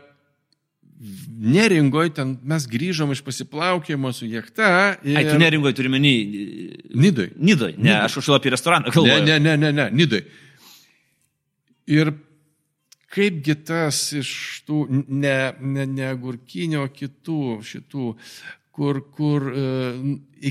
neringoje 0.99 2.11
ten 2.17 2.33
mes 2.43 2.65
grįžom 2.67 3.13
iš 3.15 3.21
pasiplaukimo 3.23 4.11
su 4.13 4.27
jachta. 4.27 4.97
Ir... 5.03 5.15
ai, 5.17 5.25
tu 5.29 5.37
neringoje 5.39 5.77
turi 5.77 5.91
menį. 5.93 6.13
Nidoj. 6.99 7.29
Nidoj, 7.37 7.75
ne, 7.77 7.83
Nidoj. 7.87 8.01
aš 8.05 8.17
užšau 8.19 8.35
apie 8.35 8.51
restoraną 8.51 8.89
Ne, 8.89 8.95
kalbu. 8.95 9.19
ne, 9.25 9.37
ne, 9.39 9.55
ne, 9.57 9.71
ne, 9.71 9.85
Nidai. 9.95 10.23
Ir 11.89 12.11
kaipgi 13.09 13.55
tas 13.65 14.01
iš 14.19 14.31
tų, 14.67 14.83
ne, 15.07 15.37
ne, 15.61 15.87
ne 15.89 16.11
gurkinio, 16.21 16.83
kitų 16.93 17.39
šitų, 17.65 18.11
kur, 18.75 18.99
kur 19.15 19.47
e, 19.49 19.63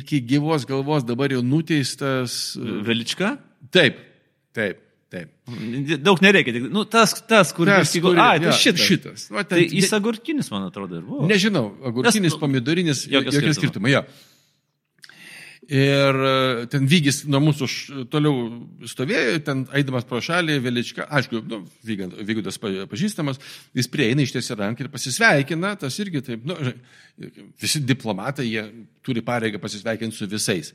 iki 0.00 0.18
gyvos 0.26 0.66
galvos 0.68 1.04
dabar 1.06 1.30
jau 1.36 1.44
nuteistas. 1.44 2.56
e, 2.58 2.80
Velička? 2.88 3.36
Taip, 3.70 4.00
taip, 4.56 4.80
taip. 5.10 5.30
Daug 6.04 6.20
nereikia, 6.24 6.52
tik, 6.58 6.66
nu, 6.72 6.84
tas, 6.84 7.14
tas, 7.28 7.52
kur 7.56 7.66
Tas, 7.70 7.92
kur- 7.96 8.18
Ai, 8.20 8.38
tai 8.42 8.50
jo, 8.50 8.56
šitas. 8.56 8.86
šitas. 8.88 9.28
Va, 9.32 9.44
ten- 9.44 9.62
Tai 9.62 9.76
jis 9.80 9.92
agurkinis, 9.96 10.50
man 10.52 10.66
atrodo, 10.68 10.96
ir 11.00 11.06
buvo. 11.06 11.26
Nežinau, 11.30 11.70
agurkinis, 11.82 12.20
Nes, 12.28 12.34
nu, 12.36 12.40
pomidorinis, 12.42 13.06
jokio 13.08 13.32
skirtumo. 13.32 13.54
skirtumai. 13.60 13.94
Jo. 13.96 14.02
Ir 15.68 16.16
e, 16.24 16.66
ten 16.72 16.86
vygis 16.88 17.26
nuo 17.28 17.42
mūsų 17.44 17.66
toliau 18.08 18.86
stovėjo, 18.88 19.34
ten 19.44 19.66
eidamas 19.76 20.06
pro 20.08 20.16
šalį, 20.24 20.54
Velička, 20.64 21.04
aišku, 21.12 21.42
nu, 21.44 21.58
Vygudas 21.84 22.56
pa- 22.62 22.86
pažįstamas, 22.88 23.36
jis 23.76 23.90
prieina 23.92 24.24
ištiesia 24.24 24.56
ranką 24.56 24.86
ir 24.86 24.88
pasisveikina, 24.88 25.74
tas 25.76 25.98
irgi 26.00 26.22
taip, 26.24 26.46
nu, 26.48 26.56
visi 27.60 27.82
diplomatai, 27.84 28.46
jie 28.48 28.64
turi 29.04 29.20
pareigą 29.20 29.60
pasisveikinti 29.60 30.16
su 30.16 30.26
visais. 30.32 30.72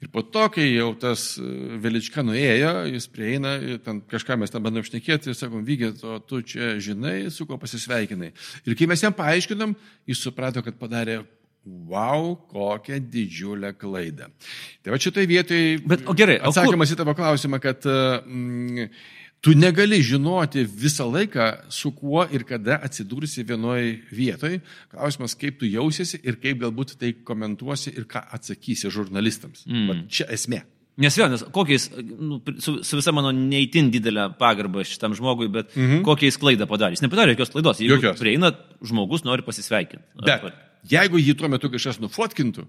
Ir 0.00 0.08
po 0.08 0.22
to, 0.24 0.46
kai 0.48 0.64
jau 0.70 0.94
tas 0.96 1.34
e, 1.36 1.44
Velička 1.82 2.22
nuėjo, 2.24 2.70
jis 2.88 3.06
prieina, 3.12 3.52
ten 3.84 4.00
kažką 4.08 4.38
mes 4.40 4.52
tam 4.52 4.64
bandom 4.64 4.84
šnekėti, 4.86 5.28
ir 5.28 5.36
sakom, 5.36 5.60
Vygė, 5.66 5.92
o 6.08 6.16
tu 6.24 6.40
čia 6.40 6.78
žinai, 6.80 7.26
su 7.34 7.44
kuo 7.48 7.58
pasisveikinai. 7.60 8.30
Ir 8.64 8.78
kai 8.78 8.88
mes 8.88 9.04
jam 9.04 9.12
paaiškinom, 9.16 9.74
jis 10.08 10.22
suprato, 10.24 10.64
kad 10.64 10.78
padarė, 10.80 11.18
wow, 11.90 12.32
kokią 12.48 12.96
didžiulę 13.12 13.74
klaidą. 13.76 14.30
Tai 14.80 14.94
va 14.94 15.00
šitai 15.04 15.26
vietai 15.28 15.62
Bet, 15.84 16.06
o 16.08 16.16
gerai, 16.16 16.38
o 16.40 16.48
kur- 16.48 16.54
atsakymas 16.54 16.94
į 16.94 17.00
tavo 17.02 17.14
klausimą, 17.18 17.60
kad 17.60 17.84
mm, 17.84 18.88
tu 19.40 19.54
negali 19.56 20.02
žinoti 20.04 20.64
visą 20.64 21.06
laiką, 21.10 21.46
su 21.72 21.92
kuo 21.96 22.26
ir 22.32 22.44
kada 22.48 22.80
atsidursi 22.84 23.44
vienoje 23.46 23.94
vietoje. 24.12 24.60
Klausimas, 24.92 25.36
kaip 25.38 25.60
tu 25.60 25.68
jausiesi 25.68 26.20
ir 26.22 26.36
kaip 26.42 26.60
galbūt 26.64 26.98
tai 27.00 27.14
komentuosi 27.24 27.94
ir 27.96 28.06
ką 28.10 28.26
atsakysi 28.36 28.92
žurnalistams. 28.92 29.64
Mm. 29.68 29.88
Va, 29.88 29.98
čia 30.12 30.28
esmė. 30.32 30.62
Nes 31.00 31.16
vėl, 31.16 31.30
nes 31.32 31.42
kokiais, 31.54 31.86
nu, 32.18 32.40
su, 32.60 32.80
su 32.84 32.98
visa 32.98 33.12
mano 33.16 33.30
neįtin 33.32 33.88
didelė 33.94 34.26
pagarba 34.40 34.82
šitam 34.84 35.14
žmogui, 35.16 35.48
bet 35.52 35.70
mhm. 35.72 36.02
kokiais 36.04 36.36
klaidą 36.40 36.66
padarė. 36.68 36.98
Jis 36.98 37.04
nepadarė 37.06 37.36
jokios 37.36 37.52
klaidos. 37.54 37.80
Jeigu 37.80 37.96
Jokios. 37.96 38.20
prieina, 38.20 38.50
žmogus 38.84 39.24
nori 39.24 39.46
pasisveikinti. 39.46 40.04
Bet 40.26 40.44
jeigu 40.90 41.20
jį 41.22 41.36
tuo 41.40 41.48
metu 41.52 41.70
kažkas 41.72 42.02
nufotkintų, 42.02 42.66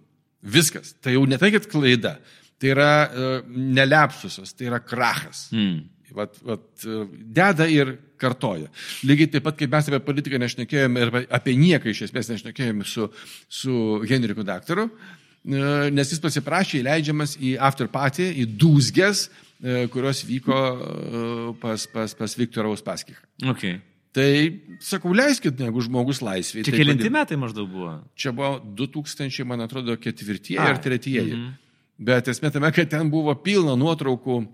viskas, 0.56 0.94
tai 1.04 1.18
jau 1.18 1.26
ne 1.28 1.40
tai, 1.42 1.52
kad 1.58 1.68
klaida, 1.72 2.14
tai 2.62 2.72
yra 2.72 2.92
uh, 3.04 3.34
nelepsusas, 3.52 4.56
tai 4.56 4.70
yra 4.70 4.80
krachas. 4.86 5.50
Mm. 5.52 5.82
Vat, 6.16 6.38
vat, 6.44 6.66
e, 6.84 7.02
deda 7.40 7.68
ir 7.72 7.94
kartoja. 8.22 8.68
Lygiai 9.08 9.30
taip 9.32 9.46
pat, 9.48 9.58
kaip 9.60 9.72
mes 9.72 9.88
apie 9.90 10.02
politiką 10.06 10.40
nešnekėjome 10.42 11.06
ir 11.06 11.14
apie 11.30 11.56
nieką 11.60 11.92
iš 11.94 12.06
esmės 12.10 12.32
nešnekėjome 12.34 12.88
su, 12.88 13.08
su 13.50 13.76
Henriku 14.10 14.46
daktaru, 14.48 14.90
e, 14.90 15.62
nes 15.96 16.12
jis 16.12 16.22
pasiprašė 16.24 16.82
įleidžiamas 16.82 17.38
į 17.40 17.56
after 17.60 17.90
party, 17.92 18.28
į 18.44 18.50
dūzgės, 18.62 19.30
e, 19.64 19.86
kurios 19.94 20.26
vyko 20.28 20.60
pas, 21.62 21.88
pas, 21.94 22.14
pas 22.18 22.38
Viktorą 22.38 22.76
Uspaskichą. 22.76 23.24
Okay. 23.56 23.80
Tai 24.12 24.28
sakau, 24.84 25.14
leiskit, 25.16 25.56
jeigu 25.64 25.82
žmogus 25.86 26.20
laisvėje. 26.20 26.66
Čia 26.68 26.74
tai 26.74 26.80
kelinti 26.82 27.06
kodėl- 27.06 27.16
metai 27.16 27.38
maždaug 27.40 27.70
buvo. 27.72 27.94
Čia 28.20 28.34
buvo 28.36 28.58
2000, 28.60 29.46
man 29.48 29.64
atrodo, 29.64 29.96
ketvirtieji 29.96 30.60
ar 30.60 30.82
tretieji. 30.84 31.32
mhm. 31.32 31.52
Bet 32.02 32.28
esmė 32.28 32.50
tame, 32.52 32.72
kad 32.74 32.90
ten 32.90 33.12
buvo 33.14 33.36
pilna 33.38 33.76
nuotraukų 33.78 34.48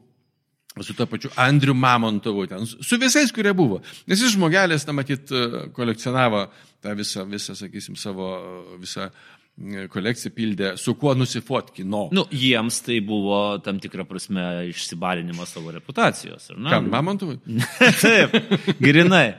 su 0.84 0.94
to 0.98 1.06
pačiu 1.06 1.32
Andriu 1.36 1.74
Mamontovu, 1.74 2.48
ten, 2.48 2.66
su 2.66 3.00
visais, 3.02 3.32
kurie 3.34 3.54
buvo. 3.54 3.82
Nes 4.08 4.22
jis 4.22 4.36
žmogelis, 4.36 4.86
na, 4.88 4.96
matyt, 4.98 5.32
e, 5.32 5.63
kolekcionavo 5.76 6.46
tą 6.84 6.94
visą, 6.98 7.26
visą 7.30 7.56
sakysim, 7.58 7.98
savo 8.00 8.30
e, 8.38 8.78
visą 8.82 9.08
e, 9.10 9.88
kolekciją 9.94 10.34
pildė, 10.36 10.72
su 10.78 10.96
kuo 11.00 11.16
nusifotkino. 11.18 12.08
Nu, 12.16 12.28
jiems 12.32 12.82
tai 12.86 13.00
buvo 13.06 13.42
tam 13.66 13.82
tikrą 13.84 14.08
prasme 14.10 14.48
išsibalinimas 14.72 15.56
savo 15.58 15.74
reputacijos. 15.76 16.52
Kam, 16.54 16.90
Mamontovui? 16.94 17.40
Taip, 18.04 18.38
grinai, 18.84 19.38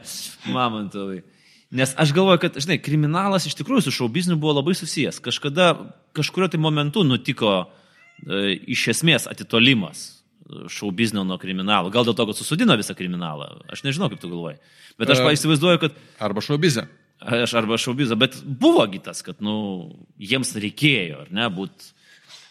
mamantovai. 0.51 1.23
Nes 1.71 1.93
aš 2.01 2.15
galvoju, 2.17 2.41
kad, 2.41 2.55
žinai, 2.65 2.79
kriminalas 2.81 3.45
iš 3.45 3.59
tikrųjų 3.59 3.85
su 3.85 3.93
šaubizniu 3.93 4.39
buvo 4.41 4.57
labai 4.57 4.73
susijęs. 4.79 5.21
Kažkada, 5.21 5.75
kažkurio 6.17 6.49
tai 6.49 6.61
momentu 6.65 7.03
nutiko 7.05 7.59
e, 7.61 8.57
iš 8.73 8.87
esmės 8.95 9.29
atitolimas 9.29 10.18
šaubiznio 10.73 11.25
nuo 11.29 11.39
kriminalo. 11.41 11.93
Gal 11.95 12.07
dėl 12.09 12.17
to, 12.17 12.29
kad 12.31 12.39
susudino 12.39 12.77
visą 12.79 12.97
kriminalą. 12.99 13.51
Aš 13.73 13.85
nežinau, 13.87 14.11
kaip 14.13 14.23
tu 14.23 14.31
galvoji. 14.31 14.59
Bet 14.99 15.13
aš 15.15 15.23
E. 15.23 15.37
įsivaizduoju, 15.37 15.83
kad 15.85 16.01
Arba 16.19 16.45
šaubizė. 16.45 16.89
aš 17.19 17.55
arba 17.59 17.79
šaubizą, 17.79 18.19
bet 18.19 18.37
buvo 18.45 18.85
gitas, 18.91 19.23
kad, 19.27 19.41
nu, 19.43 19.91
jiems 20.23 20.55
reikėjo, 20.55 21.25
ar 21.27 21.33
ne, 21.35 21.49
būti 21.51 21.95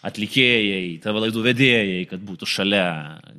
atlikėjai, 0.07 0.99
tavo 1.03 1.21
laidų 1.23 1.41
vedėjai, 1.43 2.01
kad 2.09 2.21
būtų 2.23 2.47
šalia. 2.47 2.89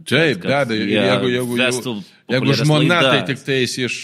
Taip, 0.08 0.42
be 0.42 0.54
abejo, 0.56 0.88
jeigu, 0.90 1.30
jeigu, 1.30 1.58
jeigu, 1.60 1.92
jeigu 2.34 2.56
žmona 2.58 2.98
tai 2.98 3.12
laidas. 3.12 3.28
tik 3.30 3.44
tais 3.46 3.76
iš, 3.86 3.98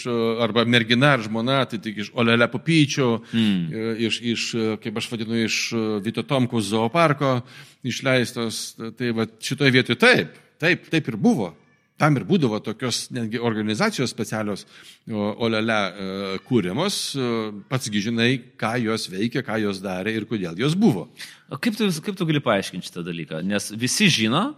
arba 0.45 0.63
mergina 0.69 1.15
ar 1.17 1.25
žmona 1.25 1.59
tai 1.69 1.81
tik 1.83 1.99
iš 2.05 2.13
Olelė 2.15 2.47
Pupyčių, 2.53 3.09
mm. 3.33 3.83
iš, 4.07 4.21
iš, 4.33 4.47
uh, 4.55 4.71
kaip 4.81 5.01
aš 5.01 5.11
vadinu, 5.11 5.37
iš 5.43 5.59
uh, 5.75 5.83
Vito 6.05 6.23
Tomkus 6.25 6.71
zooparko 6.71 7.37
išleistos, 7.85 8.63
tai 8.97 9.11
va 9.17 9.27
šitoje 9.27 9.75
vietoje 9.75 9.99
taip, 10.01 10.39
taip, 10.61 10.89
taip 10.91 11.07
ir 11.11 11.17
buvo. 11.19 11.53
Tam 11.95 12.17
ir 12.19 12.25
būdavo 12.27 12.57
tokios 12.59 13.05
netgi 13.15 13.39
organizacijos 13.39 14.11
specialios 14.11 14.65
Olele 15.07 15.77
e, 15.77 16.07
kūriamos, 16.43 16.97
e, 17.15 17.27
patsgi 17.71 18.01
žinai, 18.09 18.29
ką 18.59 18.73
jos 18.83 19.07
veikia, 19.13 19.45
ką 19.47 19.61
jos 19.63 19.79
darė 19.83 20.11
ir 20.17 20.27
kodėl 20.27 20.59
jos 20.59 20.75
buvo. 20.75 21.05
O 21.47 21.59
kaip 21.61 21.77
tu, 21.79 21.87
kaip 22.03 22.19
tu 22.19 22.27
gali 22.27 22.43
paaiškinti 22.43 22.91
šitą 22.91 23.05
dalyką? 23.07 23.39
Nes 23.47 23.71
visi 23.79 24.09
žino 24.11 24.49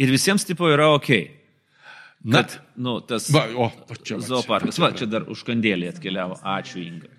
ir 0.00 0.14
visiems 0.14 0.48
tipo 0.48 0.70
yra 0.72 0.88
ok. 0.96 1.12
Na, 2.22 2.40
Kad, 2.40 2.56
nu, 2.78 3.00
tas 3.04 3.26
va, 3.34 3.48
o, 3.52 3.68
čia 4.00 4.16
va, 4.16 4.24
zooparkas. 4.30 4.78
Va, 4.80 4.94
čia 4.96 5.10
dar 5.10 5.26
užkandėlį 5.28 5.90
atkeliavo. 5.90 6.38
Ačiū, 6.54 6.86
Inga. 6.86 7.10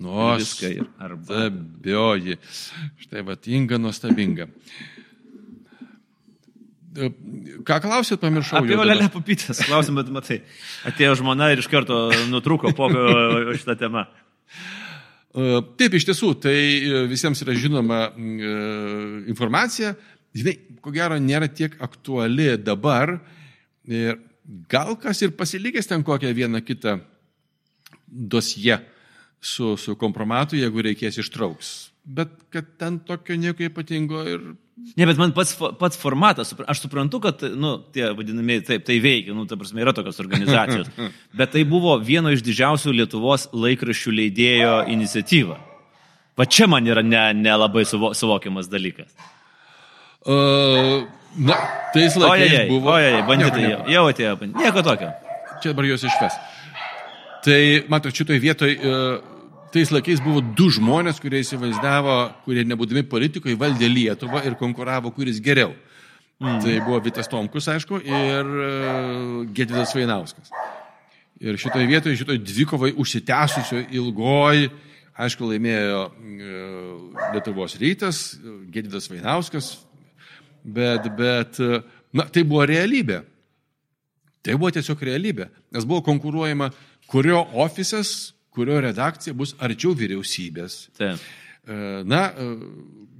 Nu, 0.00 0.36
Viską 0.36 0.70
ir 0.74 0.84
arba. 0.98 1.46
Nuostabioji. 1.48 2.36
Štai 3.00 3.22
va, 3.24 3.36
inga 3.46 3.78
nuostabinga. 3.80 4.48
Ką 7.66 7.78
klausėt, 7.84 8.20
pamiršau. 8.22 8.62
Apie. 8.62 8.76
Olelę 8.80 9.08
papytės, 9.12 9.60
klausim, 9.66 9.98
bet 10.00 10.10
matai. 10.12 10.40
Atėjo 10.88 11.18
žmona 11.20 11.50
ir 11.52 11.60
iš 11.62 11.68
karto 11.72 12.08
nutrūko 12.30 12.72
pokalbio 12.76 13.56
šitą 13.58 13.76
temą. 13.80 14.06
E, 15.36 15.60
Taip, 15.76 15.96
iš 15.98 16.06
tiesų, 16.08 16.32
tai 16.40 16.56
e, 16.56 17.02
visiems 17.10 17.42
yra 17.44 17.56
žinoma 17.56 18.00
e, 18.08 18.52
informacija. 19.28 19.92
Žinai, 20.36 20.56
ko 20.84 20.92
gero, 20.94 21.18
nėra 21.20 21.48
tiek 21.52 21.76
aktuali 21.84 22.54
dabar. 22.60 23.18
Ir 23.86 24.18
gal 24.70 24.96
kas 25.00 25.20
ir 25.22 25.36
pasilikęs 25.36 25.90
ten 25.90 26.04
kokią 26.06 26.32
vieną 26.36 26.62
kitą 26.64 26.98
dosiją 28.06 28.80
su, 29.40 29.74
su 29.76 29.96
kompromatu, 30.00 30.56
jeigu 30.58 30.84
reikės 30.86 31.20
ištrauks. 31.22 31.74
Bet 32.06 32.32
kad 32.54 32.76
ten 32.80 33.00
tokio 33.04 33.36
nieko 33.38 33.66
ypatingo 33.66 34.22
ir... 34.30 34.46
Ne, 34.76 35.06
bet 35.08 35.16
man 35.16 35.30
pats, 35.32 35.54
pats 35.80 35.96
formatas, 35.96 36.50
aš 36.68 36.82
suprantu, 36.82 37.20
kad, 37.24 37.40
nu, 37.56 37.78
tie 37.96 38.10
vadinamieji, 38.12 38.64
taip, 38.68 38.82
tai 38.84 38.98
veikia, 39.00 39.32
nu, 39.32 39.46
ta 39.48 39.56
prasme, 39.56 39.80
yra 39.80 39.94
tokios 39.96 40.20
organizacijos. 40.20 40.90
Bet 41.38 41.54
tai 41.54 41.62
buvo 41.68 41.94
vieno 41.96 42.28
iš 42.34 42.42
didžiausių 42.44 42.92
Lietuvos 42.98 43.48
laikraščių 43.56 44.12
leidėjo 44.18 44.74
iniciatyva. 44.92 45.56
Va 46.36 46.44
čia 46.44 46.68
man 46.68 46.84
yra 46.84 47.00
nelabai 47.00 47.86
ne, 47.86 47.86
ne 47.86 47.88
suvo, 47.88 48.12
suvokiamas 48.12 48.68
dalykas. 48.68 49.08
Uh, 50.26 51.06
na, 51.40 51.56
tais 51.94 52.18
laikais 52.20 52.68
buvo... 52.68 52.92
ojej, 52.98 53.22
banditai 53.30 53.64
jau, 53.70 53.80
jau 53.94 54.04
atėjo, 54.10 54.34
banditai. 54.42 54.66
Nieko 54.66 54.84
tokio. 54.84 55.08
Čia 55.62 55.72
dabar 55.72 55.88
juos 55.88 56.04
išves. 56.04 56.36
Tai, 57.46 57.60
matot, 57.88 58.12
šitoj 58.12 58.42
vietoj, 58.42 58.72
e, 58.74 59.00
tais 59.72 59.90
laikais 59.92 60.22
buvo 60.22 60.40
du 60.40 60.68
žmonės, 60.72 61.20
kurie 61.22 61.40
įsivaizdavo, 61.44 62.16
kurie 62.46 62.64
nebūdami 62.68 63.04
politikoje 63.08 63.58
valdė 63.58 63.88
Lietuvą 63.90 64.42
ir 64.46 64.56
konkuravo, 64.60 65.12
kuris 65.14 65.40
geriau. 65.42 65.74
Mm. 66.40 66.58
Tai 66.60 66.74
buvo 66.84 67.00
Vitas 67.00 67.30
Tomkus, 67.32 67.68
aišku, 67.72 68.02
ir 68.04 68.50
e, 68.60 68.72
Gedvidas 69.56 69.94
Vainauskas. 69.96 70.50
Ir 71.40 71.56
šitoje 71.60 71.88
vietoje, 71.88 72.18
šitoje 72.20 72.42
dvikovai 72.44 72.92
užsitęsusio 72.96 73.80
ilgoj, 73.96 74.66
aišku, 75.16 75.48
laimėjo 75.48 76.02
e, 76.04 76.50
Lietuvos 77.32 77.78
rytas, 77.80 78.20
Gedvidas 78.72 79.08
Vainauskas, 79.12 79.72
bet, 80.60 81.08
bet, 81.16 81.60
e, 81.60 81.80
na, 82.16 82.28
tai 82.28 82.44
buvo 82.44 82.66
realybė. 82.68 83.22
Tai 84.44 84.60
buvo 84.60 84.70
tiesiog 84.76 85.00
realybė, 85.08 85.48
nes 85.74 85.88
buvo 85.88 86.04
konkuruojama, 86.06 86.68
kurio 87.10 87.40
ofisas, 87.64 88.35
kurio 88.56 88.80
redakcija 88.84 89.36
bus 89.36 89.54
arčiau 89.62 89.94
vyriausybės. 89.96 90.86
Taip. 90.96 91.22
E, 91.66 91.76
Na, 92.06 92.28
e, 92.30 92.50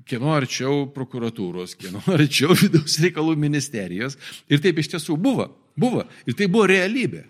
kieno 0.06 0.34
arčiau 0.36 0.86
prokuratūros, 0.94 1.74
kieno 1.78 2.02
arčiau 2.16 2.56
vidaus 2.56 2.98
reikalų 3.02 3.36
ministerijos. 3.46 4.18
Ir 4.50 4.62
taip 4.64 4.78
iš 4.82 4.94
tiesų 4.94 5.18
buvo. 5.20 5.50
Buvo. 5.76 6.06
Ir 6.26 6.36
tai 6.38 6.48
buvo 6.50 6.68
realybė. 6.70 7.24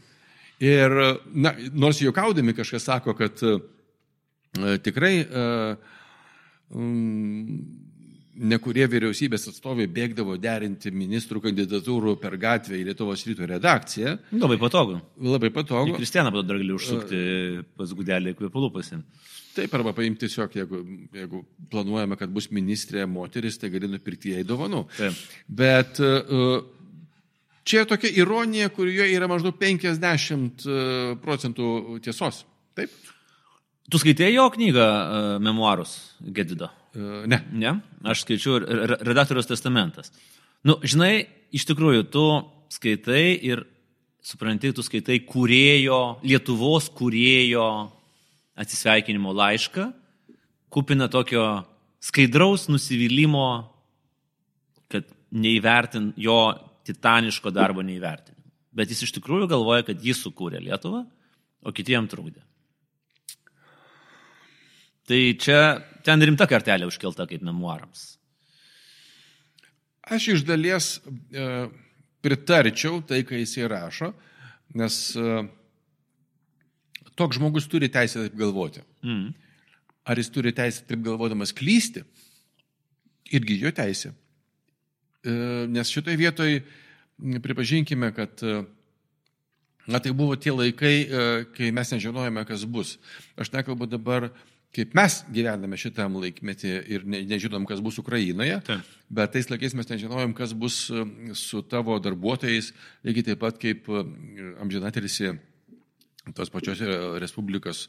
Ir, 0.63 0.93
na, 1.37 1.53
nors 1.77 2.01
juokaudami 2.01 2.55
kažkas 2.57 2.87
sako, 2.89 3.17
kad 3.19 3.43
e, 3.45 3.57
tikrai 4.85 5.15
e, 5.21 5.49
mm, 6.73 7.59
nekurie 8.37 8.85
vyriausybės 8.91 9.49
atstovai 9.51 9.87
bėgdavo 9.91 10.37
derinti 10.41 10.91
ministrų 10.95 11.41
kandidatūrų 11.47 12.17
per 12.21 12.37
gatvę 12.41 12.79
į 12.79 12.85
Lietuvos 12.91 13.25
ryto 13.29 13.49
redakciją. 13.49 14.17
Labai 14.37 14.59
patogu. 14.61 14.99
Labai 15.25 15.51
patogu. 15.55 15.97
Kristianą 15.97 16.33
pat 16.35 16.49
dar 16.49 16.61
gali 16.61 16.75
užsukti 16.77 17.21
pas 17.79 17.95
gudelį 17.97 18.37
kvepalų 18.39 18.71
pasimti. 18.77 19.25
Taip, 19.57 19.73
arba 19.73 19.95
paimti 19.97 20.27
tiesiog, 20.27 20.53
jeigu, 20.53 20.83
jeigu 21.17 21.43
planuojame, 21.73 22.19
kad 22.21 22.33
bus 22.33 22.51
ministrė 22.53 23.07
moteris, 23.09 23.57
tai 23.57 23.71
gali 23.73 23.89
nupirkti 23.89 24.35
jai 24.35 24.45
dovanų. 24.45 24.83
Taip. 24.99 25.23
Bet 25.49 26.01
uh, 26.05 26.59
čia 27.65 27.87
tokia 27.89 28.13
ironija, 28.21 28.69
kurioje 28.75 29.09
yra 29.17 29.31
maždaug 29.33 29.57
50 29.57 30.69
procentų 31.25 31.71
tiesos. 32.05 32.45
Taip? 32.77 32.93
Tu 33.87 34.03
skaitėjai 34.03 34.35
jo 34.35 34.51
knygą 34.53 34.85
uh, 34.85 35.31
Memoarus 35.41 35.97
Gedido? 36.21 36.69
Uh, 36.97 37.27
ne. 37.29 37.43
Ne, 37.53 37.73
aš 38.09 38.25
skaičiu 38.25 38.57
re- 38.63 38.87
re- 38.89 39.01
redaktorius 39.05 39.49
testamentas. 39.51 40.09
Nu, 40.65 40.79
žinai, 40.81 41.27
iš 41.53 41.67
tikrųjų, 41.69 42.07
tu 42.09 42.25
skaitai 42.73 43.37
ir 43.45 43.67
supranti, 44.25 44.73
tu 44.73 44.83
skaitai 44.83 45.21
kūrėjo, 45.29 46.01
Lietuvos 46.25 46.89
kūrėjo 46.97 47.67
atsisveikinimo 48.57 49.35
laišką, 49.37 49.91
kupina 50.73 51.11
tokio 51.13 51.45
skaidraus 52.03 52.67
nusivylimų, 52.73 53.45
kad 54.89 55.07
neįvertin 55.37 56.15
jo 56.17 56.41
titaniško 56.87 57.53
darbo 57.53 57.85
neįvertin. 57.85 58.35
Bet 58.77 58.89
jis 58.93 59.05
iš 59.07 59.15
tikrųjų 59.19 59.51
galvoja, 59.53 59.85
kad 59.87 60.01
jis 60.01 60.25
sukūrė 60.25 60.65
Lietuvą, 60.65 61.05
o 61.61 61.73
kiti 61.77 61.93
jam 61.93 62.09
trukdė. 62.09 62.41
Tai 65.07 65.21
čia 65.39 65.61
ten 66.07 66.23
rimta 66.23 66.49
kartelė 66.51 66.89
užkelta 66.89 67.27
kaip 67.31 67.45
memoarams. 67.47 68.17
Aš 70.07 70.29
iš 70.35 70.45
dalies 70.47 70.97
e, 71.35 71.67
pritarčiau 72.23 73.01
tai, 73.07 73.23
ką 73.27 73.39
jis 73.39 73.57
įrašo, 73.59 74.13
nes 74.79 74.99
e, 75.19 75.41
toks 77.19 77.39
žmogus 77.39 77.67
turi 77.71 77.91
teisę 77.91 78.27
taip 78.27 78.39
galvoti. 78.39 78.85
Mm. 79.07 79.33
Ar 80.07 80.21
jis 80.21 80.31
turi 80.31 80.55
teisę 80.55 80.87
taip 80.87 81.03
galvodamas 81.07 81.55
klysti? 81.55 82.05
Irgi 83.35 83.59
jo 83.63 83.75
teisė. 83.75 84.13
E, 85.27 85.67
Nes 85.71 85.91
šitoje 85.91 86.19
vietoje 86.19 86.63
pripažinkime, 87.43 88.13
kad 88.15 88.43
e, 88.47 88.61
na, 89.87 89.99
tai 89.99 90.13
buvo 90.15 90.37
tie 90.39 90.55
laikai, 90.55 90.97
e, 91.03 91.25
kai 91.57 91.73
mes 91.75 91.95
nežinojome, 91.95 92.47
kas 92.47 92.67
bus. 92.67 92.97
Aš 93.39 93.51
nekalbu 93.55 93.91
dabar, 93.91 94.31
kaip 94.77 94.95
mes 94.97 95.21
gyvename 95.33 95.79
šitam 95.81 96.19
laikmetį 96.21 96.73
ir 96.93 97.05
ne, 97.09 97.23
nežinom, 97.29 97.65
kas 97.69 97.81
bus 97.85 97.97
Ukrainoje, 98.03 98.59
Taip. 98.67 98.89
bet 99.09 99.33
tais 99.33 99.49
laikais 99.49 99.77
mes 99.79 99.89
nežinojom, 99.89 100.35
kas 100.37 100.53
bus 100.57 100.87
e, 100.93 101.05
su 101.39 101.63
tavo 101.65 101.97
darbuotojais, 102.03 102.73
lygiai 103.07 103.31
taip 103.31 103.41
pat 103.45 103.61
kaip 103.63 103.89
e, 103.89 104.03
amžinatelisi 104.63 105.33
tos 106.37 106.53
pačios 106.53 106.83
e, 106.85 106.99
Respublikos 107.23 107.87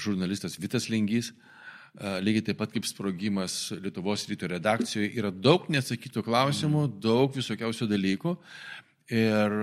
žurnalistas 0.00 0.54
Vitas 0.56 0.86
Lingys, 0.88 1.34
lygiai 2.24 2.46
taip 2.46 2.56
pat 2.62 2.70
kaip 2.72 2.86
sprogimas 2.88 3.74
Lietuvos 3.76 4.24
ryto 4.30 4.48
redakcijoje, 4.48 5.10
yra 5.20 5.28
daug 5.28 5.66
neatsakytų 5.68 6.22
klausimų, 6.24 6.86
daug 7.04 7.36
visokiausių 7.36 7.90
dalykų. 7.90 8.32
Ir 9.12 9.56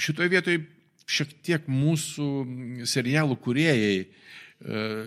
šitoje 0.00 0.32
vietoje 0.32 0.62
šiek 1.06 1.36
tiek 1.44 1.68
mūsų 1.70 2.30
serialų 2.88 3.36
kuriejai 3.44 4.06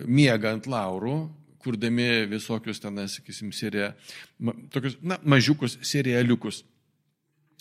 miega 0.06 0.52
ant 0.54 0.66
laurų, 0.70 1.16
kurdami 1.60 2.26
visokius 2.30 2.80
ten, 2.80 3.00
sakysim, 3.10 3.52
seria, 3.52 3.92
ma, 4.38 4.54
tokius, 4.72 4.96
na, 5.02 5.18
mažiukus 5.28 5.76
serialiukus. 5.84 6.62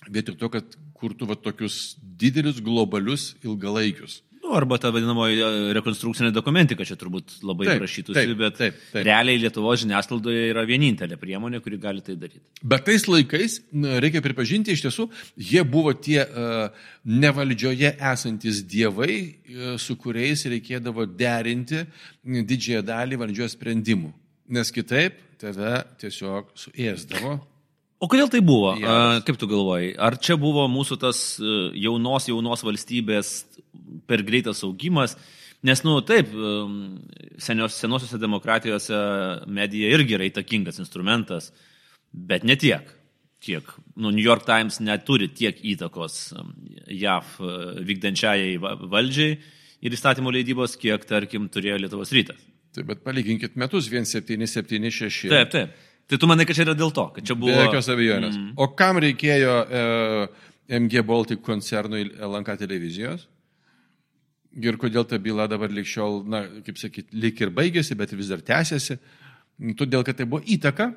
Vietoj 0.08 0.38
to, 0.40 0.50
kad 0.54 0.78
kurtų 1.00 1.28
va 1.30 1.36
tokius 1.40 1.98
didelius, 2.00 2.62
globalius, 2.64 3.34
ilgalaikius. 3.44 4.22
Nu, 4.50 4.56
arba 4.58 4.80
ta 4.82 4.90
vadinamoji 4.90 5.38
e, 5.38 5.48
rekonstrukcinė 5.78 6.32
dokumentika, 6.34 6.86
čia 6.88 6.96
turbūt 6.98 7.36
labai 7.46 7.68
Taip, 7.68 7.84
prašytųsi, 7.84 8.16
taip, 8.18 8.32
bet 8.40 8.56
taip, 8.58 8.80
taip. 8.90 9.04
realiai 9.06 9.38
Lietuvos 9.44 9.84
žiniasklaidoje 9.84 10.48
yra 10.50 10.64
vienintelė 10.66 11.20
priemonė, 11.22 11.60
kuri 11.62 11.78
gali 11.82 12.02
tai 12.02 12.16
daryti. 12.18 12.42
Bet 12.66 12.88
tais 12.88 13.06
laikais, 13.06 13.60
reikia 14.02 14.24
pripažinti, 14.26 14.74
iš 14.74 14.88
tiesų, 14.88 15.06
jie 15.52 15.62
buvo 15.70 15.94
tie 15.94 16.24
uh, 16.24 16.88
nevaldžioje 17.06 17.94
esantis 18.10 18.64
dievai, 18.66 19.20
uh, 19.22 19.70
su 19.78 19.94
kuriais 20.02 20.48
reikėdavo 20.50 21.06
derinti 21.14 21.86
didžiąją 22.26 22.82
dalį 22.90 23.22
valdžios 23.22 23.54
sprendimų. 23.54 24.10
Nes 24.58 24.74
kitaip 24.74 25.22
tave 25.38 25.78
tiesiog 26.02 26.50
suėsdavo. 26.58 27.38
O 28.00 28.08
kodėl 28.08 28.30
tai 28.32 28.40
buvo? 28.46 28.72
A, 28.80 29.20
Kaip 29.28 29.36
tu 29.42 29.48
galvoji? 29.52 29.92
Ar 30.00 30.16
čia 30.24 30.38
buvo 30.40 30.64
mūsų 30.72 30.96
tas 31.02 31.20
e, 31.42 31.56
jaunos, 31.84 32.30
jaunos 32.32 32.64
valstybės 32.64 33.34
per 34.08 34.24
greitas 34.24 34.64
augimas? 34.64 35.18
Nes, 35.68 35.82
nu, 35.84 35.98
taip, 36.08 36.30
senios, 37.44 37.76
senosiuose 37.82 38.16
demokratijose 38.22 38.96
medija 39.52 39.90
irgi 39.92 40.16
yra 40.16 40.30
įtakingas 40.30 40.80
instrumentas, 40.80 41.50
bet 42.16 42.46
ne 42.48 42.56
tiek. 42.56 42.88
Kiek. 43.44 43.68
Nu, 44.00 44.12
New 44.12 44.24
York 44.24 44.44
Times 44.48 44.80
neturi 44.84 45.28
tiek 45.32 45.60
įtakos 45.74 46.16
JAV 46.92 47.36
e, 47.44 47.52
vykdančiajai 47.88 48.56
va- 48.64 48.78
valdžiai 48.96 49.36
ir 49.88 49.96
įstatymų 49.96 50.34
leidybos, 50.36 50.76
kiek, 50.80 51.04
tarkim, 51.08 51.46
turėjo 51.52 51.78
Lietuvos 51.84 52.12
rytas. 52.16 52.40
Taip, 52.76 52.88
bet 52.92 53.04
palyginkit 53.04 53.56
metus 53.60 53.88
1776. 53.92 55.30
Taip, 55.32 55.52
taip. 55.54 55.78
Tai 56.10 56.18
tu 56.18 56.30
manai, 56.30 56.46
kad 56.50 56.58
čia 56.58 56.66
yra 56.66 56.74
dėl 56.78 56.94
to, 56.96 57.06
kad 57.14 57.26
čia 57.26 57.36
buvo... 57.38 57.54
Be 57.54 57.68
jokios 57.68 57.90
abejonės. 57.94 58.38
Mm. 58.38 58.54
O 58.58 58.70
kam 58.78 58.98
reikėjo 59.04 59.58
e, 59.62 59.82
MG 60.80 61.04
Baltic 61.06 61.44
koncernui 61.46 62.08
LNK 62.18 62.56
televizijos? 62.64 63.28
Ir 64.58 64.80
kodėl 64.82 65.06
ta 65.06 65.20
byla 65.22 65.46
dabar 65.52 65.70
likščiol, 65.70 66.24
na, 66.26 66.42
kaip 66.66 66.82
sakyt, 66.82 67.12
lik 67.14 67.42
ir 67.46 67.54
baigėsi, 67.54 67.98
bet 67.98 68.16
vis 68.18 68.32
dar 68.34 68.42
tęsiasi? 68.42 68.98
Todėl, 69.78 70.02
kad 70.08 70.18
tai 70.18 70.26
buvo 70.30 70.42
įtaka 70.50 70.90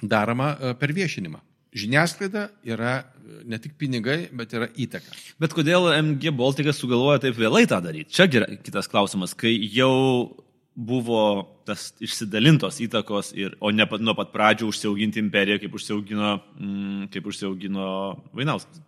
daroma 0.00 0.54
e, 0.56 0.72
per 0.80 0.96
viešinimą. 0.96 1.42
žiniasklaida 1.74 2.48
yra 2.70 3.02
ne 3.44 3.58
tik 3.58 3.74
pinigai, 3.78 4.28
bet 4.32 4.52
yra 4.54 4.68
įtaka. 4.78 5.10
Bet 5.42 5.54
kodėl 5.56 5.90
MG 5.96 6.32
Baltikas 6.36 6.78
sugalvoja 6.80 7.20
taip 7.24 7.36
vėlai 7.38 7.64
tą 7.70 7.80
daryti? 7.84 8.14
Čia 8.14 8.28
gira, 8.30 8.48
kitas 8.62 8.88
klausimas, 8.90 9.34
kai 9.36 9.52
jau 9.74 9.90
buvo 10.74 11.20
tas 11.66 11.92
išsidalintos 12.02 12.80
įtakos, 12.82 13.32
ir, 13.38 13.54
o 13.62 13.70
ne 13.70 13.86
pat, 13.88 14.02
nuo 14.02 14.16
pat 14.18 14.32
pradžių 14.34 14.68
užsiauginti 14.72 15.22
imperiją, 15.22 15.60
kaip 15.62 15.76
užsiaugino, 15.78 16.34
mm, 16.58 17.06
kaip 17.14 17.30
užsiaugino 17.30 17.86
Vainauskas. 18.34 18.82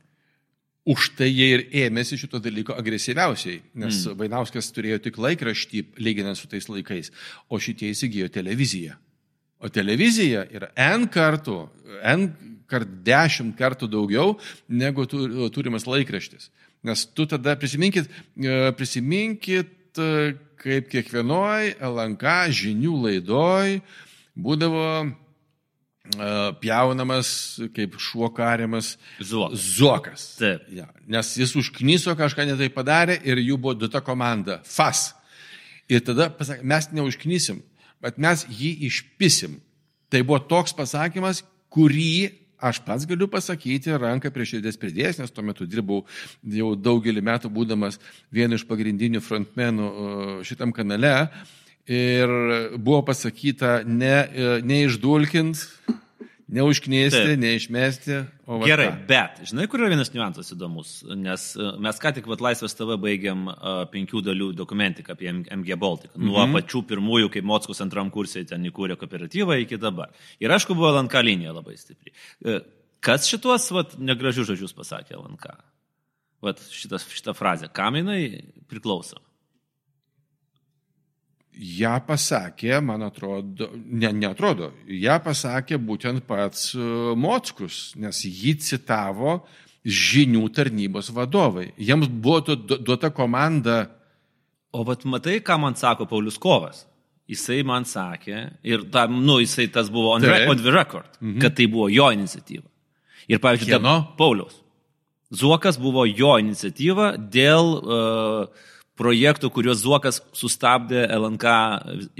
Už 0.86 1.08
tai 1.18 1.32
jie 1.32 1.46
ir 1.50 1.62
ėmėsi 1.86 2.18
šito 2.18 2.38
dalyko 2.42 2.74
agresyviausiai, 2.78 3.60
nes 3.74 4.02
mm. 4.02 4.18
Vainauskas 4.18 4.70
turėjo 4.74 5.00
tik 5.06 5.18
laikraštį, 5.22 5.82
lyginant 6.02 6.38
su 6.38 6.50
tais 6.50 6.68
laikais, 6.70 7.10
o 7.50 7.58
šitie 7.62 7.90
įsigijo 7.94 8.30
televiziją. 8.34 8.98
O 9.62 9.70
televizija 9.72 10.44
yra 10.52 10.68
N 10.76 11.08
kartų, 11.10 11.56
N 12.04 12.28
kart 12.70 12.90
dešimt 13.06 13.56
kartų 13.58 13.88
daugiau 13.90 14.36
negu 14.68 15.06
turimas 15.54 15.86
laikraštis. 15.88 16.50
Nes 16.86 17.06
tu 17.16 17.26
tada 17.26 17.56
prisiminkit, 17.58 18.10
e, 18.36 18.72
prisiminkit, 18.78 19.70
kaip 20.60 20.88
kiekvienoj 20.92 21.76
LNK 21.84 22.32
žinių 22.56 22.94
laidoj 23.04 23.76
būdavo 24.36 24.86
e, 25.04 25.10
pjaunamas 26.62 27.30
kaip 27.76 27.98
šuo 28.02 28.30
kariamas 28.34 28.94
Zuokas. 29.20 29.66
Zuokas. 29.78 30.26
Taip. 30.40 30.66
Ja, 30.74 30.88
nes 31.08 31.34
jis 31.38 31.54
užknyso 31.58 32.16
kažką 32.18 32.48
netai 32.50 32.70
padarė 32.72 33.18
ir 33.24 33.40
jų 33.42 33.60
buvo 33.60 33.76
duota 33.78 34.02
komanda- 34.04 34.60
FAS. 34.76 35.12
Ir 35.88 36.02
tada 36.02 36.30
pasakė, 36.34 36.64
mes 36.66 36.90
neužknysim, 36.90 37.62
bet 38.02 38.18
mes 38.18 38.42
jį 38.50 38.72
išpisim. 38.88 39.60
Tai 40.10 40.22
buvo 40.22 40.40
toks 40.42 40.74
pasakymas, 40.74 41.44
kurį 41.70 42.45
aš 42.60 42.80
pats 42.84 43.06
galiu 43.08 43.28
pasakyti, 43.28 43.92
ranką 44.00 44.30
prie 44.32 44.46
širdies 44.48 44.78
pridėjęs, 44.80 45.20
nes 45.20 45.34
tuo 45.34 45.44
metu 45.46 45.66
dirbau 45.68 46.04
jau 46.42 46.72
daugelį 46.78 47.24
metų 47.24 47.50
būdamas 47.52 48.00
vienu 48.32 48.58
iš 48.58 48.66
pagrindinių 48.68 49.22
frontmenų 49.24 49.90
šitam 50.46 50.72
kanale. 50.76 51.14
Ir 51.86 52.32
buvo 52.82 53.04
pasakyta, 53.06 53.84
ne, 53.86 54.16
e, 54.26 54.46
neišdulkint, 54.66 55.60
Neužknėsti, 56.46 57.18
Taip. 57.32 57.40
neišmesti. 57.42 58.16
Gerai, 58.62 58.86
ką. 58.92 58.98
bet 59.08 59.40
žinai, 59.50 59.64
kur 59.66 59.82
yra 59.82 59.88
vienas 59.90 60.12
niuansas 60.14 60.52
įdomus, 60.54 60.92
nes 61.18 61.46
e, 61.58 61.70
mes 61.82 61.98
ką 62.02 62.12
tik 62.14 62.28
vat, 62.30 62.44
Laisvės 62.44 62.78
TV 62.78 62.94
baigiam 63.02 63.48
uh, 63.50 63.80
penkių 63.90 64.22
dalių 64.28 64.52
dokumentiką 64.60 65.16
apie 65.16 65.32
MG 65.32 65.74
Baltic. 65.74 66.12
Mm 66.14 66.22
-hmm. 66.22 66.30
Nuo 66.30 66.44
mhm. 66.44 66.54
pačių 66.54 66.84
pirmųjų, 66.92 67.32
kai 67.34 67.42
Mockus 67.42 67.82
antram 67.82 68.12
kursai 68.14 68.44
ten 68.46 68.62
įkūrė 68.62 68.94
kooperatyvą 68.96 69.58
iki 69.64 69.76
dabar. 69.76 70.14
Ir 70.38 70.54
aišku, 70.54 70.78
buvo 70.78 70.94
LNK 70.94 71.24
linija 71.26 71.52
labai 71.52 71.76
stipri. 71.76 72.14
Uh, 72.44 72.62
kas 73.00 73.26
šitos 73.26 73.70
vat, 73.74 73.98
negražius 73.98 74.46
žodžius 74.46 74.72
pasakė 74.72 75.18
LNK? 75.18 75.50
Vat 76.46 76.62
šitas, 76.70 77.08
šitą 77.10 77.34
frazę, 77.34 77.68
kam 77.72 77.98
jinai 77.98 78.44
priklauso? 78.70 79.18
Ją 81.56 81.94
pasakė, 82.06 82.80
man 82.84 83.06
atrodo, 83.06 83.70
ne, 83.74 84.10
neatrodo, 84.12 84.70
ją 84.92 85.16
pasakė 85.24 85.78
būtent 85.80 86.26
pats 86.28 86.74
e, 86.76 86.88
Mockus, 87.16 87.94
nes 88.00 88.20
jį 88.28 88.56
citavo 88.60 89.38
žinių 89.86 90.44
tarnybos 90.54 91.12
vadovai. 91.14 91.70
Jiems 91.78 92.10
buvo 92.10 92.56
duota 92.56 93.12
komanda. 93.14 93.86
O 94.74 94.84
vat 94.84 95.06
matai, 95.08 95.38
ką 95.40 95.56
man 95.62 95.78
sako 95.78 96.08
Paulius 96.10 96.36
Kovas? 96.42 96.84
Jisai 97.30 97.62
man 97.66 97.86
sakė, 97.88 98.42
ir 98.62 98.84
ta, 98.92 99.06
nu, 99.10 99.40
jisai 99.42 99.66
tas 99.74 99.88
buvo 99.90 100.12
on, 100.14 100.22
re, 100.22 100.44
on 100.46 100.60
the 100.60 100.70
record, 100.70 101.08
mhm. 101.18 101.40
kad 101.42 101.56
tai 101.58 101.66
buvo 101.70 101.88
jo 101.90 102.10
iniciatyva. 102.14 102.68
Ir 103.26 103.40
pavyzdžiui, 103.42 103.72
Kieno? 103.72 103.96
Paulius. 104.18 104.60
Zuokas 105.34 105.80
buvo 105.82 106.04
jo 106.06 106.36
iniciatyva 106.38 107.16
dėl 107.18 107.72
uh, 107.80 108.66
projektų, 108.98 109.50
kuriuos 109.52 109.82
Zuokas 109.84 110.20
sustabdė 110.36 111.06
LNK 111.16 111.54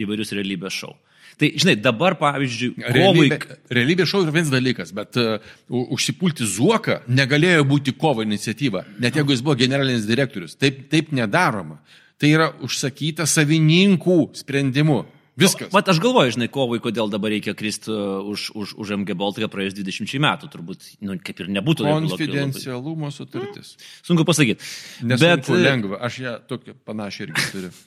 įvairius 0.05 0.33
realybės 0.37 0.77
šou. 0.77 0.95
Tai, 1.37 1.51
žinai, 1.61 1.75
dabar, 1.77 2.15
pavyzdžiui, 2.17 2.71
realybė, 2.97 3.37
kovai... 3.43 3.59
realybė 3.77 4.07
šou 4.09 4.23
yra 4.25 4.33
vienas 4.33 4.49
dalykas, 4.53 4.93
bet 4.97 5.19
uh, 5.21 5.35
užsipulti 5.69 6.47
Zuoką 6.49 7.03
negalėjo 7.13 7.67
būti 7.69 7.93
kovo 8.01 8.25
iniciatyva, 8.25 8.87
net 9.05 9.19
jeigu 9.19 9.35
jis 9.35 9.43
buvo 9.45 9.59
generalinis 9.61 10.09
direktorius. 10.09 10.57
Taip, 10.57 10.87
taip 10.93 11.13
nedaroma. 11.17 11.77
Tai 12.17 12.31
yra 12.33 12.49
užsakyta 12.65 13.27
savininkų 13.29 14.17
sprendimu. 14.41 15.03
Viskas. 15.37 15.69
Vat 15.73 15.89
aš 15.93 15.99
galvoju, 16.01 16.33
žinai, 16.33 16.49
kovai, 16.53 16.79
kodėl 16.81 17.11
dabar 17.13 17.35
reikia 17.35 17.53
kristi 17.57 17.91
uh, 17.93 18.25
už, 18.25 18.49
už, 18.57 18.73
už 18.81 18.93
MG 18.97 19.17
Baltiką 19.21 19.51
praėjus 19.53 19.77
20 19.77 20.23
metų, 20.25 20.49
turbūt, 20.53 20.87
nu, 21.05 21.19
kaip 21.21 21.43
ir 21.45 21.51
nebūtų. 21.59 21.85
Konfidencialumo 21.93 23.11
sutartis. 23.13 23.75
Sunku 24.07 24.25
pasakyti. 24.29 24.65
Bet 25.13 25.51
uh, 25.53 25.61
lengva, 25.61 26.01
aš 26.09 26.23
ją 26.25 26.35
tokią 26.49 26.79
panašią 26.89 27.29
irgi 27.29 27.47
turiu. 27.53 27.75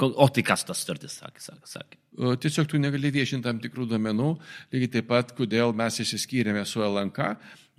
O 0.00 0.26
tai 0.32 0.42
kas 0.46 0.62
tas 0.64 0.80
sutartis 0.80 1.18
sakė, 1.18 1.42
sakė, 1.44 1.66
sakė? 1.68 1.98
Tiesiog 2.40 2.68
tu 2.70 2.78
negali 2.80 3.10
viešinti 3.12 3.44
tam 3.44 3.58
tikrų 3.60 3.84
domenų, 3.90 4.30
lygiai 4.72 4.92
taip 4.94 5.08
pat, 5.10 5.34
kodėl 5.36 5.74
mes 5.76 5.98
išsiskyrėme 6.00 6.62
su 6.68 6.80
LNK. 6.84 7.26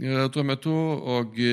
E, 0.02 0.12
tuo 0.34 0.44
metu, 0.46 0.74
ogi 1.16 1.50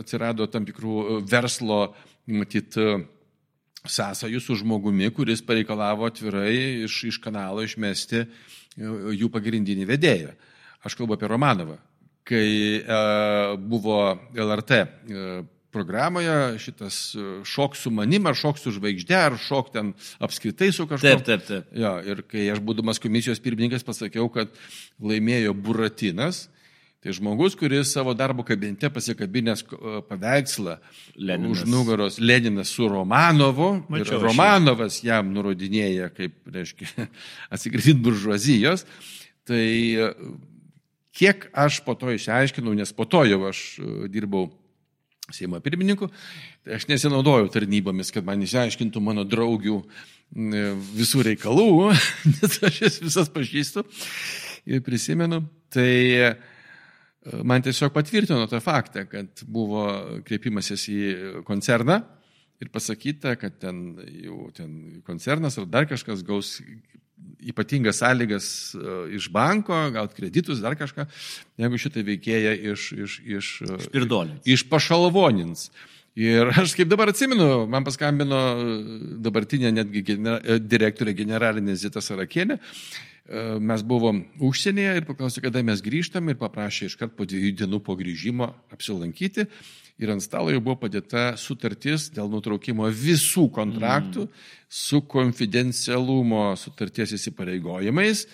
atsirado 0.00 0.48
tam 0.52 0.66
tikrų 0.68 1.22
verslo, 1.28 1.80
matyt, 2.28 2.76
sąsajų 3.86 4.40
su 4.44 4.56
žmogumi, 4.60 5.08
kuris 5.14 5.42
pareikalavo 5.44 6.08
atvirai 6.08 6.84
iš, 6.86 7.04
iš 7.12 7.20
kanalo 7.22 7.64
išmesti 7.64 8.24
e, 8.24 8.26
jų 9.20 9.30
pagrindinį 9.32 9.86
vedėją. 9.88 10.34
Aš 10.84 10.96
kalbu 10.98 11.16
apie 11.16 11.30
Romanovą. 11.30 11.78
Kai 12.28 12.50
e, 12.80 13.00
buvo 13.58 14.02
LRT 14.36 14.76
e, 14.76 14.86
programoje 15.70 16.58
šitas 16.58 17.14
e, 17.14 17.26
šok 17.46 17.76
su 17.76 17.90
manim, 17.94 18.26
ar 18.26 18.36
šok 18.38 18.58
su 18.58 18.72
žvaigždė, 18.74 19.16
ar 19.16 19.36
šok 19.40 19.72
ten 19.74 19.92
apskritai 20.22 20.70
su 20.74 20.86
kažkuo. 20.90 21.08
Taip, 21.08 21.26
taip, 21.26 21.46
taip. 21.46 21.74
Jo, 21.76 21.96
ir 22.06 22.24
kai 22.28 22.48
aš 22.52 22.62
būdamas 22.64 23.02
komisijos 23.02 23.42
pirmininkas 23.42 23.86
pasakiau, 23.86 24.28
kad 24.32 24.52
laimėjo 25.02 25.54
Buratinas, 25.54 26.48
Tai 27.00 27.14
žmogus, 27.16 27.54
kuris 27.56 27.94
savo 27.94 28.12
darbo 28.12 28.44
kabinete 28.44 28.90
pasikabinęs 28.92 29.62
e, 29.64 30.00
paveikslą 30.04 30.76
Leninas. 31.16 31.62
už 31.62 31.70
nugaros 31.72 32.18
Leninas 32.20 32.68
su 32.68 32.88
Romanovu, 32.88 33.86
Mačiau, 33.88 34.18
ir 34.18 34.26
Romanovas 34.26 34.98
šį. 34.98 35.06
jam 35.08 35.30
nurodinėja, 35.32 36.10
kaip, 36.12 36.36
reiškia, 36.44 37.06
atsikratyti 37.56 37.96
buržuazijos, 38.04 38.84
tai 39.48 39.64
e, 39.96 40.10
kiek 41.16 41.48
aš 41.56 41.80
po 41.88 41.96
to 41.96 42.12
išsiaiškinau, 42.12 42.76
nes 42.76 42.92
po 42.92 43.08
to 43.08 43.24
jau 43.24 43.46
aš 43.48 43.64
e, 43.80 43.94
dirbau 44.12 44.50
Seimo 45.30 45.60
pirmininku, 45.62 46.08
tai 46.66 46.74
aš 46.74 46.88
nesinaudojau 46.90 47.46
tarnybomis, 47.54 48.08
kad 48.10 48.26
man 48.26 48.42
išsiaiškintų 48.42 48.98
mano 48.98 49.22
draugių 49.22 49.76
visų 50.98 51.22
reikalų, 51.30 51.92
nes 52.34 52.56
aš 52.66 52.80
jas 52.82 53.00
visas 53.00 53.30
pažįstu 53.30 53.86
ir 54.66 54.82
prisimenu. 54.82 55.44
Tai 55.70 55.86
man 57.44 57.62
tiesiog 57.64 57.92
patvirtino 57.92 58.46
tą 58.48 58.60
faktą, 58.64 59.04
kad 59.10 59.42
buvo 59.48 59.84
kreipimasis 60.26 60.86
į 60.92 61.00
koncerną 61.48 62.00
ir 62.60 62.70
pasakyta, 62.72 63.36
kad 63.40 63.58
ten 63.60 63.98
jau 64.24 64.48
ten 64.56 65.02
koncernas 65.06 65.58
ar 65.60 65.68
dar 65.68 65.88
kažkas 65.88 66.24
gaus 66.26 66.58
ypatingas 67.40 68.00
sąlygas 68.00 68.48
e, 68.74 68.96
iš 69.16 69.30
banko, 69.32 69.76
gauti 69.94 70.16
kreditus, 70.18 70.60
dar 70.60 70.76
kažką, 70.76 71.06
jeigu 71.60 71.80
šitą 71.80 72.04
veikėją 72.04 72.52
iš, 72.72 72.90
iš, 72.92 73.16
iš, 73.24 73.48
iš, 73.96 74.12
iš 74.56 74.66
pašalvonins. 74.68 75.70
Ir 76.20 76.50
aš 76.58 76.74
kaip 76.76 76.88
dabar 76.90 77.12
atsimenu, 77.12 77.68
man 77.70 77.84
paskambino 77.86 78.40
dabartinė 79.24 79.70
netgi 79.72 80.02
genera, 80.04 80.58
direktorė 80.58 81.14
generalinė 81.16 81.76
Zita 81.78 82.02
Sarakienė 82.04 82.58
mes 83.62 83.82
buvom 83.86 84.24
užsienyje 84.42 84.96
ir 84.98 85.06
paklausė, 85.06 85.42
kada 85.44 85.62
mes 85.66 85.82
grįžtam 85.84 86.32
ir 86.32 86.38
paprašė 86.40 86.88
iškart 86.90 87.14
po 87.14 87.26
dviejų 87.28 87.52
dienų 87.62 87.78
po 87.86 87.94
grįžimo 87.98 88.50
apsilankyti. 88.74 89.46
Ir 90.00 90.10
ant 90.14 90.24
stalo 90.24 90.50
jau 90.50 90.62
buvo 90.64 90.78
padėta 90.80 91.34
sutartis 91.36 92.08
dėl 92.14 92.30
nutraukimo 92.32 92.88
visų 92.88 93.50
kontraktų 93.52 94.24
mm. 94.24 94.46
su 94.66 95.02
konfidencialumo 95.04 96.54
sutarties 96.56 97.12
įsipareigojimais 97.18 98.24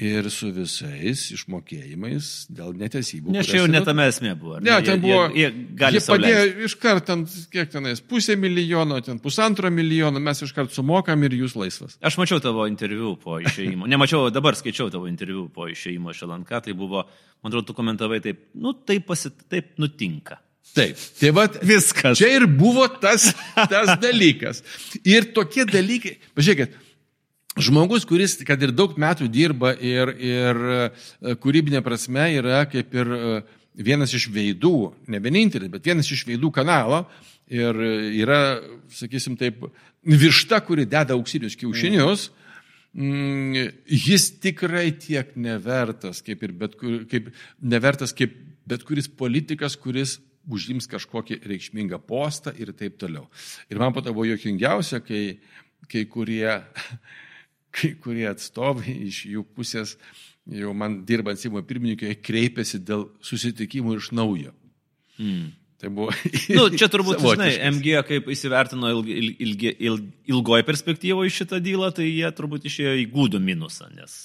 ir 0.00 0.28
su 0.32 0.48
visais 0.54 1.26
išmokėjimais 1.34 2.28
dėl 2.56 2.72
netesybų. 2.80 3.34
Nes 3.34 3.48
čia 3.48 3.60
jau 3.60 3.68
netame 3.70 4.06
esmė 4.08 4.32
buvo. 4.38 4.58
Ne, 4.64 4.78
ten 4.84 4.96
jie, 4.96 5.02
buvo. 5.04 5.26
Jie, 5.36 5.50
jie, 5.52 5.90
jie 5.96 6.02
padėjo 6.06 6.44
iškart, 6.68 7.06
ten, 7.10 7.24
kiek 7.52 7.72
tenais, 7.72 8.00
pusė 8.00 8.38
milijono, 8.40 9.00
ten 9.04 9.20
pusantro 9.22 9.70
milijono, 9.74 10.22
mes 10.24 10.40
iškart 10.46 10.72
sumokam 10.74 11.28
ir 11.28 11.36
jūs 11.42 11.56
laisvas. 11.60 11.98
Aš 12.00 12.16
mačiau 12.20 12.40
tavo 12.42 12.64
interviu 12.70 13.14
po 13.20 13.38
išėjimo. 13.42 13.88
Nemačiau, 13.90 14.30
dabar 14.34 14.56
skaičiau 14.58 14.88
tavo 14.92 15.10
interviu 15.10 15.48
po 15.52 15.68
išėjimo 15.70 16.14
iš 16.14 16.24
LNK, 16.28 16.64
tai 16.68 16.76
buvo, 16.76 17.04
man 17.42 17.52
atrodo, 17.52 17.68
tu 17.70 17.76
komentavai 17.76 18.22
taip, 18.24 18.46
nu 18.56 18.72
taip, 18.80 19.04
pasit, 19.10 19.36
taip 19.52 19.74
nutinka. 19.82 20.40
Taip, 20.70 20.98
tai 21.18 21.32
va, 21.34 21.48
viskas. 21.66 22.20
Čia 22.20 22.28
ir 22.36 22.44
buvo 22.46 22.84
tas, 23.02 23.32
tas 23.72 23.96
dalykas. 23.98 24.62
Ir 25.02 25.32
tokie 25.34 25.64
dalykai, 25.66 26.14
pažiūrėkit, 26.38 26.76
žmogus, 27.58 28.04
kuris, 28.06 28.36
kad 28.46 28.60
ir 28.62 28.74
daug 28.76 28.94
metų 29.00 29.26
dirba 29.32 29.72
ir, 29.74 30.12
ir 30.22 30.60
e, 30.60 31.34
kūrybinė 31.40 31.82
prasme 31.82 32.28
yra 32.36 32.62
kaip 32.70 32.94
ir 32.94 33.10
e, 33.16 33.32
vienas 33.74 34.14
iš 34.14 34.28
veidų, 34.32 34.92
ne 35.10 35.20
vienintelis, 35.22 35.70
bet 35.72 35.88
vienas 35.90 36.10
iš 36.10 36.26
veidų 36.28 36.52
kanalo 36.54 37.04
ir 37.50 37.74
yra, 38.22 38.60
sakysim 38.94 39.34
taip, 39.38 39.64
višta, 40.06 40.60
kuri 40.62 40.86
deda 40.86 41.16
auksinius 41.16 41.58
kiaušinius. 41.58 42.28
Mm, 42.90 43.70
jis 43.86 44.24
tikrai 44.42 44.88
tiek 44.98 45.30
nevertas, 45.38 46.22
kaip 46.26 46.42
ir 46.42 46.54
bet, 46.58 46.74
kur, 46.78 47.04
kaip, 47.10 47.28
nevertas 47.62 48.14
kaip 48.16 48.34
bet 48.70 48.82
kuris 48.86 49.06
politikas, 49.06 49.76
kuris 49.78 50.18
užims 50.50 50.88
kažkokį 50.90 51.40
reikšmingą 51.46 52.00
postą 52.02 52.52
ir 52.58 52.72
taip 52.74 52.98
toliau. 52.98 53.28
Ir 53.70 53.78
man 53.82 53.94
pato 53.94 54.14
buvo 54.14 54.26
jokingiausia, 54.26 55.02
kai, 55.06 55.38
kai 55.90 56.06
kurie 56.10 56.56
kai 57.74 57.94
kurie 58.02 58.26
atstovai 58.30 58.96
iš 59.06 59.24
jų 59.30 59.44
pusės, 59.56 59.96
jau 60.50 60.74
man 60.76 61.00
dirbant 61.06 61.40
Seimo 61.40 61.62
pirmininkai, 61.66 62.16
kreipėsi 62.24 62.82
dėl 62.82 63.08
susitikimų 63.24 63.98
iš 64.00 64.10
naujo. 64.16 64.54
Mm. 65.20 65.50
Tai 65.80 65.92
buvo. 65.96 66.12
nu, 66.58 66.66
čia 66.76 66.90
turbūt, 66.92 67.22
žinai, 67.24 67.52
MG 67.70 68.02
kaip 68.08 68.28
įsivertino 68.34 68.90
ilg, 68.96 69.08
ilg, 69.40 69.64
ilg, 69.78 70.10
ilgoje 70.34 70.66
perspektyvoje 70.68 71.32
šitą 71.38 71.62
dylą, 71.64 71.92
tai 71.96 72.10
jie 72.10 72.28
turbūt 72.36 72.68
išėjo 72.68 72.98
į 73.00 73.08
gūdų 73.14 73.40
minusą, 73.44 73.88
nes 73.96 74.18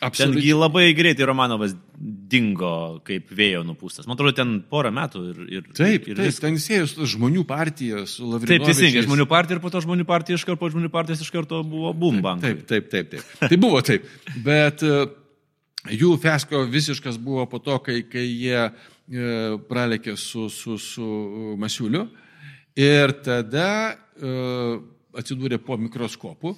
Absoliučiai. 0.00 0.42
Tengi 0.42 0.52
labai 0.52 0.90
greitai 0.92 1.24
Romanovas 1.24 1.72
dingo 1.96 3.00
kaip 3.06 3.30
vėjo 3.32 3.62
nupūstas. 3.64 4.04
Man 4.04 4.18
atrodo, 4.18 4.34
ten 4.36 4.50
porą 4.68 4.90
metų 4.92 5.22
ir... 5.30 5.38
ir 5.48 5.70
taip, 5.70 6.10
ir 6.10 6.18
taip, 6.20 6.36
ten 6.42 6.58
sėjus 6.60 6.92
žmonių 7.14 7.46
partija 7.48 8.02
su 8.04 8.26
Lavrinovičiais. 8.28 8.66
Taip, 8.66 8.66
teisingai, 8.68 9.04
žmonių 9.06 9.26
partija 9.30 9.56
ir 9.56 9.62
po 9.64 9.72
to 9.72 9.80
žmonių 9.86 10.04
partija 10.08 10.36
iš 10.36 10.44
karto, 10.44 10.60
po 10.60 10.70
žmonių 10.74 10.92
partijos 10.92 11.24
iš 11.24 11.32
karto 11.32 11.62
buvo 11.64 11.94
bumbank. 11.96 12.44
Taip, 12.44 12.66
taip, 12.68 12.90
taip, 12.92 13.08
taip. 13.14 13.24
taip. 13.24 13.48
tai 13.54 13.60
buvo 13.62 13.80
taip. 13.88 14.04
Bet 14.44 14.84
uh, 14.84 15.08
jų 15.88 16.12
fesko 16.20 16.66
visiškas 16.76 17.16
buvo 17.16 17.48
po 17.48 17.64
to, 17.64 17.80
kai, 17.86 18.02
kai 18.12 18.28
jie 18.28 18.68
uh, 18.68 19.58
pralekė 19.70 20.18
su, 20.20 20.50
su, 20.52 20.76
su 20.76 21.10
Masiuliu 21.56 22.04
ir 22.76 23.16
tada 23.24 23.70
uh, 23.96 24.76
atsidūrė 25.16 25.62
po 25.64 25.80
mikroskopu. 25.80 26.52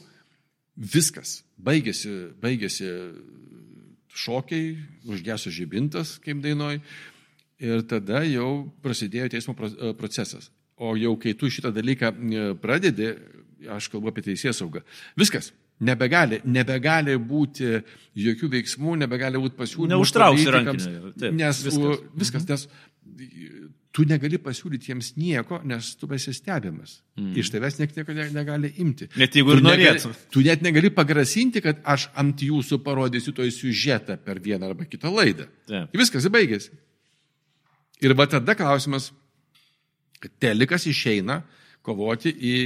Viskas 0.79 1.45
baigėsi, 1.59 2.15
baigėsi 2.43 2.89
šokiai, 4.19 4.73
užgeso 5.09 5.53
žibintas, 5.55 6.17
kaip 6.23 6.43
dainoj, 6.43 6.81
ir 7.63 7.85
tada 7.91 8.23
jau 8.27 8.69
prasidėjo 8.83 9.31
teismo 9.35 9.55
e, 9.59 9.93
procesas. 9.99 10.51
O 10.79 10.95
jau 10.99 11.17
kai 11.19 11.35
tu 11.39 11.51
šitą 11.51 11.73
dalyką 11.75 12.13
e, 12.13 12.51
pradedi, 12.63 13.13
aš 13.75 13.91
kalbu 13.93 14.13
apie 14.13 14.29
teisės 14.31 14.61
saugą, 14.63 14.85
viskas. 15.19 15.53
Nebegali, 15.79 16.41
nebegali 16.43 17.13
būti 17.23 17.69
jokių 18.19 18.49
veiksmų, 18.51 18.97
nebegali 18.99 19.39
būti 19.39 19.55
pasiūlymų. 19.61 19.93
Neužtrauksi 19.93 20.51
rankinį. 20.51 21.31
Nes 21.39 21.61
viskas, 21.63 22.01
viskas 22.19 22.43
mhm. 22.43 22.49
nes 22.51 22.65
tu 23.95 24.05
negali 24.07 24.39
pasiūlyti 24.43 24.93
jiems 24.93 25.13
nieko, 25.19 25.61
nes 25.67 25.91
tu 25.99 26.09
esi 26.15 26.35
stebimas. 26.37 26.99
Mm. 27.19 27.33
Iš 27.41 27.51
tavęs 27.55 27.79
nieko 27.81 28.15
negali 28.35 28.71
imti. 28.83 29.09
Net 29.19 29.35
jeigu 29.39 29.57
ir 29.57 29.63
norėtum. 29.65 30.15
Tu 30.35 30.43
net 30.47 30.63
negali 30.63 30.91
pagrasinti, 30.95 31.63
kad 31.65 31.81
aš 31.83 32.09
ant 32.19 32.45
jūsų 32.45 32.81
parodysiu 32.85 33.35
toj 33.37 33.51
siužetą 33.55 34.19
per 34.25 34.43
vieną 34.45 34.71
arba 34.71 34.87
kitą 34.89 35.13
laidą. 35.15 35.49
Yeah. 35.71 35.89
Viskas 35.97 36.29
baigėsi. 36.33 36.75
Ir 38.05 38.15
va 38.15 38.29
tada 38.31 38.55
klausimas, 38.55 39.11
telikas 40.39 40.87
išeina 40.87 41.41
kovoti 41.83 42.31
į 42.31 42.57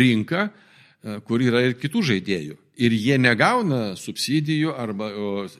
rinką, 0.00 0.48
e, 0.48 1.20
kur 1.26 1.42
yra 1.44 1.62
ir 1.68 1.78
kitų 1.78 2.02
žaidėjų 2.10 2.61
ir 2.82 2.94
jie 2.96 3.18
negauna 3.20 3.94
subsidijų 3.98 4.72
arba 4.78 5.10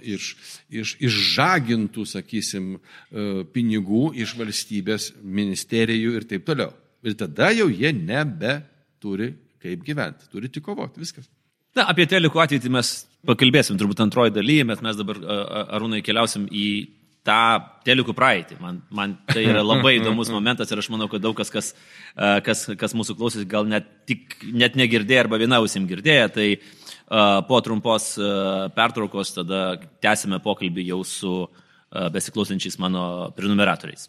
iš, 0.01 0.33
iš, 0.73 0.95
išžagintų, 1.03 2.07
sakysim, 2.09 2.73
e, 2.77 3.27
pinigų 3.55 4.11
iš 4.23 4.35
valstybės 4.39 5.13
ministerijų 5.23 6.17
ir 6.19 6.27
taip 6.31 6.47
toliau. 6.49 6.73
Ir 7.03 7.17
tada 7.19 7.51
jau 7.55 7.69
jie 7.71 7.93
nebeturi 7.95 9.33
kaip 9.63 9.85
gyventi, 9.87 10.27
turi 10.31 10.51
tik 10.51 10.65
kovoti, 10.67 11.03
viskas. 11.03 11.29
Na, 11.77 11.87
apie 11.89 12.05
telikų 12.11 12.43
ateitį 12.43 12.73
mes 12.73 12.91
pakalbėsim 13.27 13.79
turbūt 13.81 14.03
antroji 14.05 14.35
dalyje, 14.35 14.67
bet 14.69 14.83
mes 14.85 14.99
dabar, 14.99 15.21
Arūnai, 15.79 16.03
keliausim 16.05 16.49
į 16.51 16.67
tą 17.23 17.63
telikų 17.87 18.17
praeitį. 18.19 18.59
Man, 18.61 18.81
man 18.91 19.15
tai 19.31 19.45
yra 19.47 19.63
labai 19.63 19.95
įdomus 20.01 20.33
momentas 20.35 20.75
ir 20.75 20.83
aš 20.83 20.91
manau, 20.91 21.07
kad 21.11 21.23
daug 21.23 21.39
kas, 21.39 21.53
kas, 21.55 21.71
kas, 22.45 22.67
kas 22.79 22.97
mūsų 22.99 23.17
klausys, 23.17 23.47
gal 23.49 23.71
net, 23.71 23.87
tik, 24.11 24.41
net 24.51 24.75
negirdėjo 24.79 25.23
arba 25.23 25.39
vienausim 25.41 25.87
girdėjo, 25.89 26.27
tai 26.35 26.49
uh, 26.59 26.82
Po 27.49 27.61
trumpos 27.61 28.15
pertraukos 28.73 29.35
tada 29.37 29.59
tęsime 30.01 30.39
pokalbį 30.41 30.87
jau 30.89 31.03
su 31.05 31.33
besiklausančiais 32.15 32.79
mano 32.81 33.03
prenumeratoriais. 33.37 34.09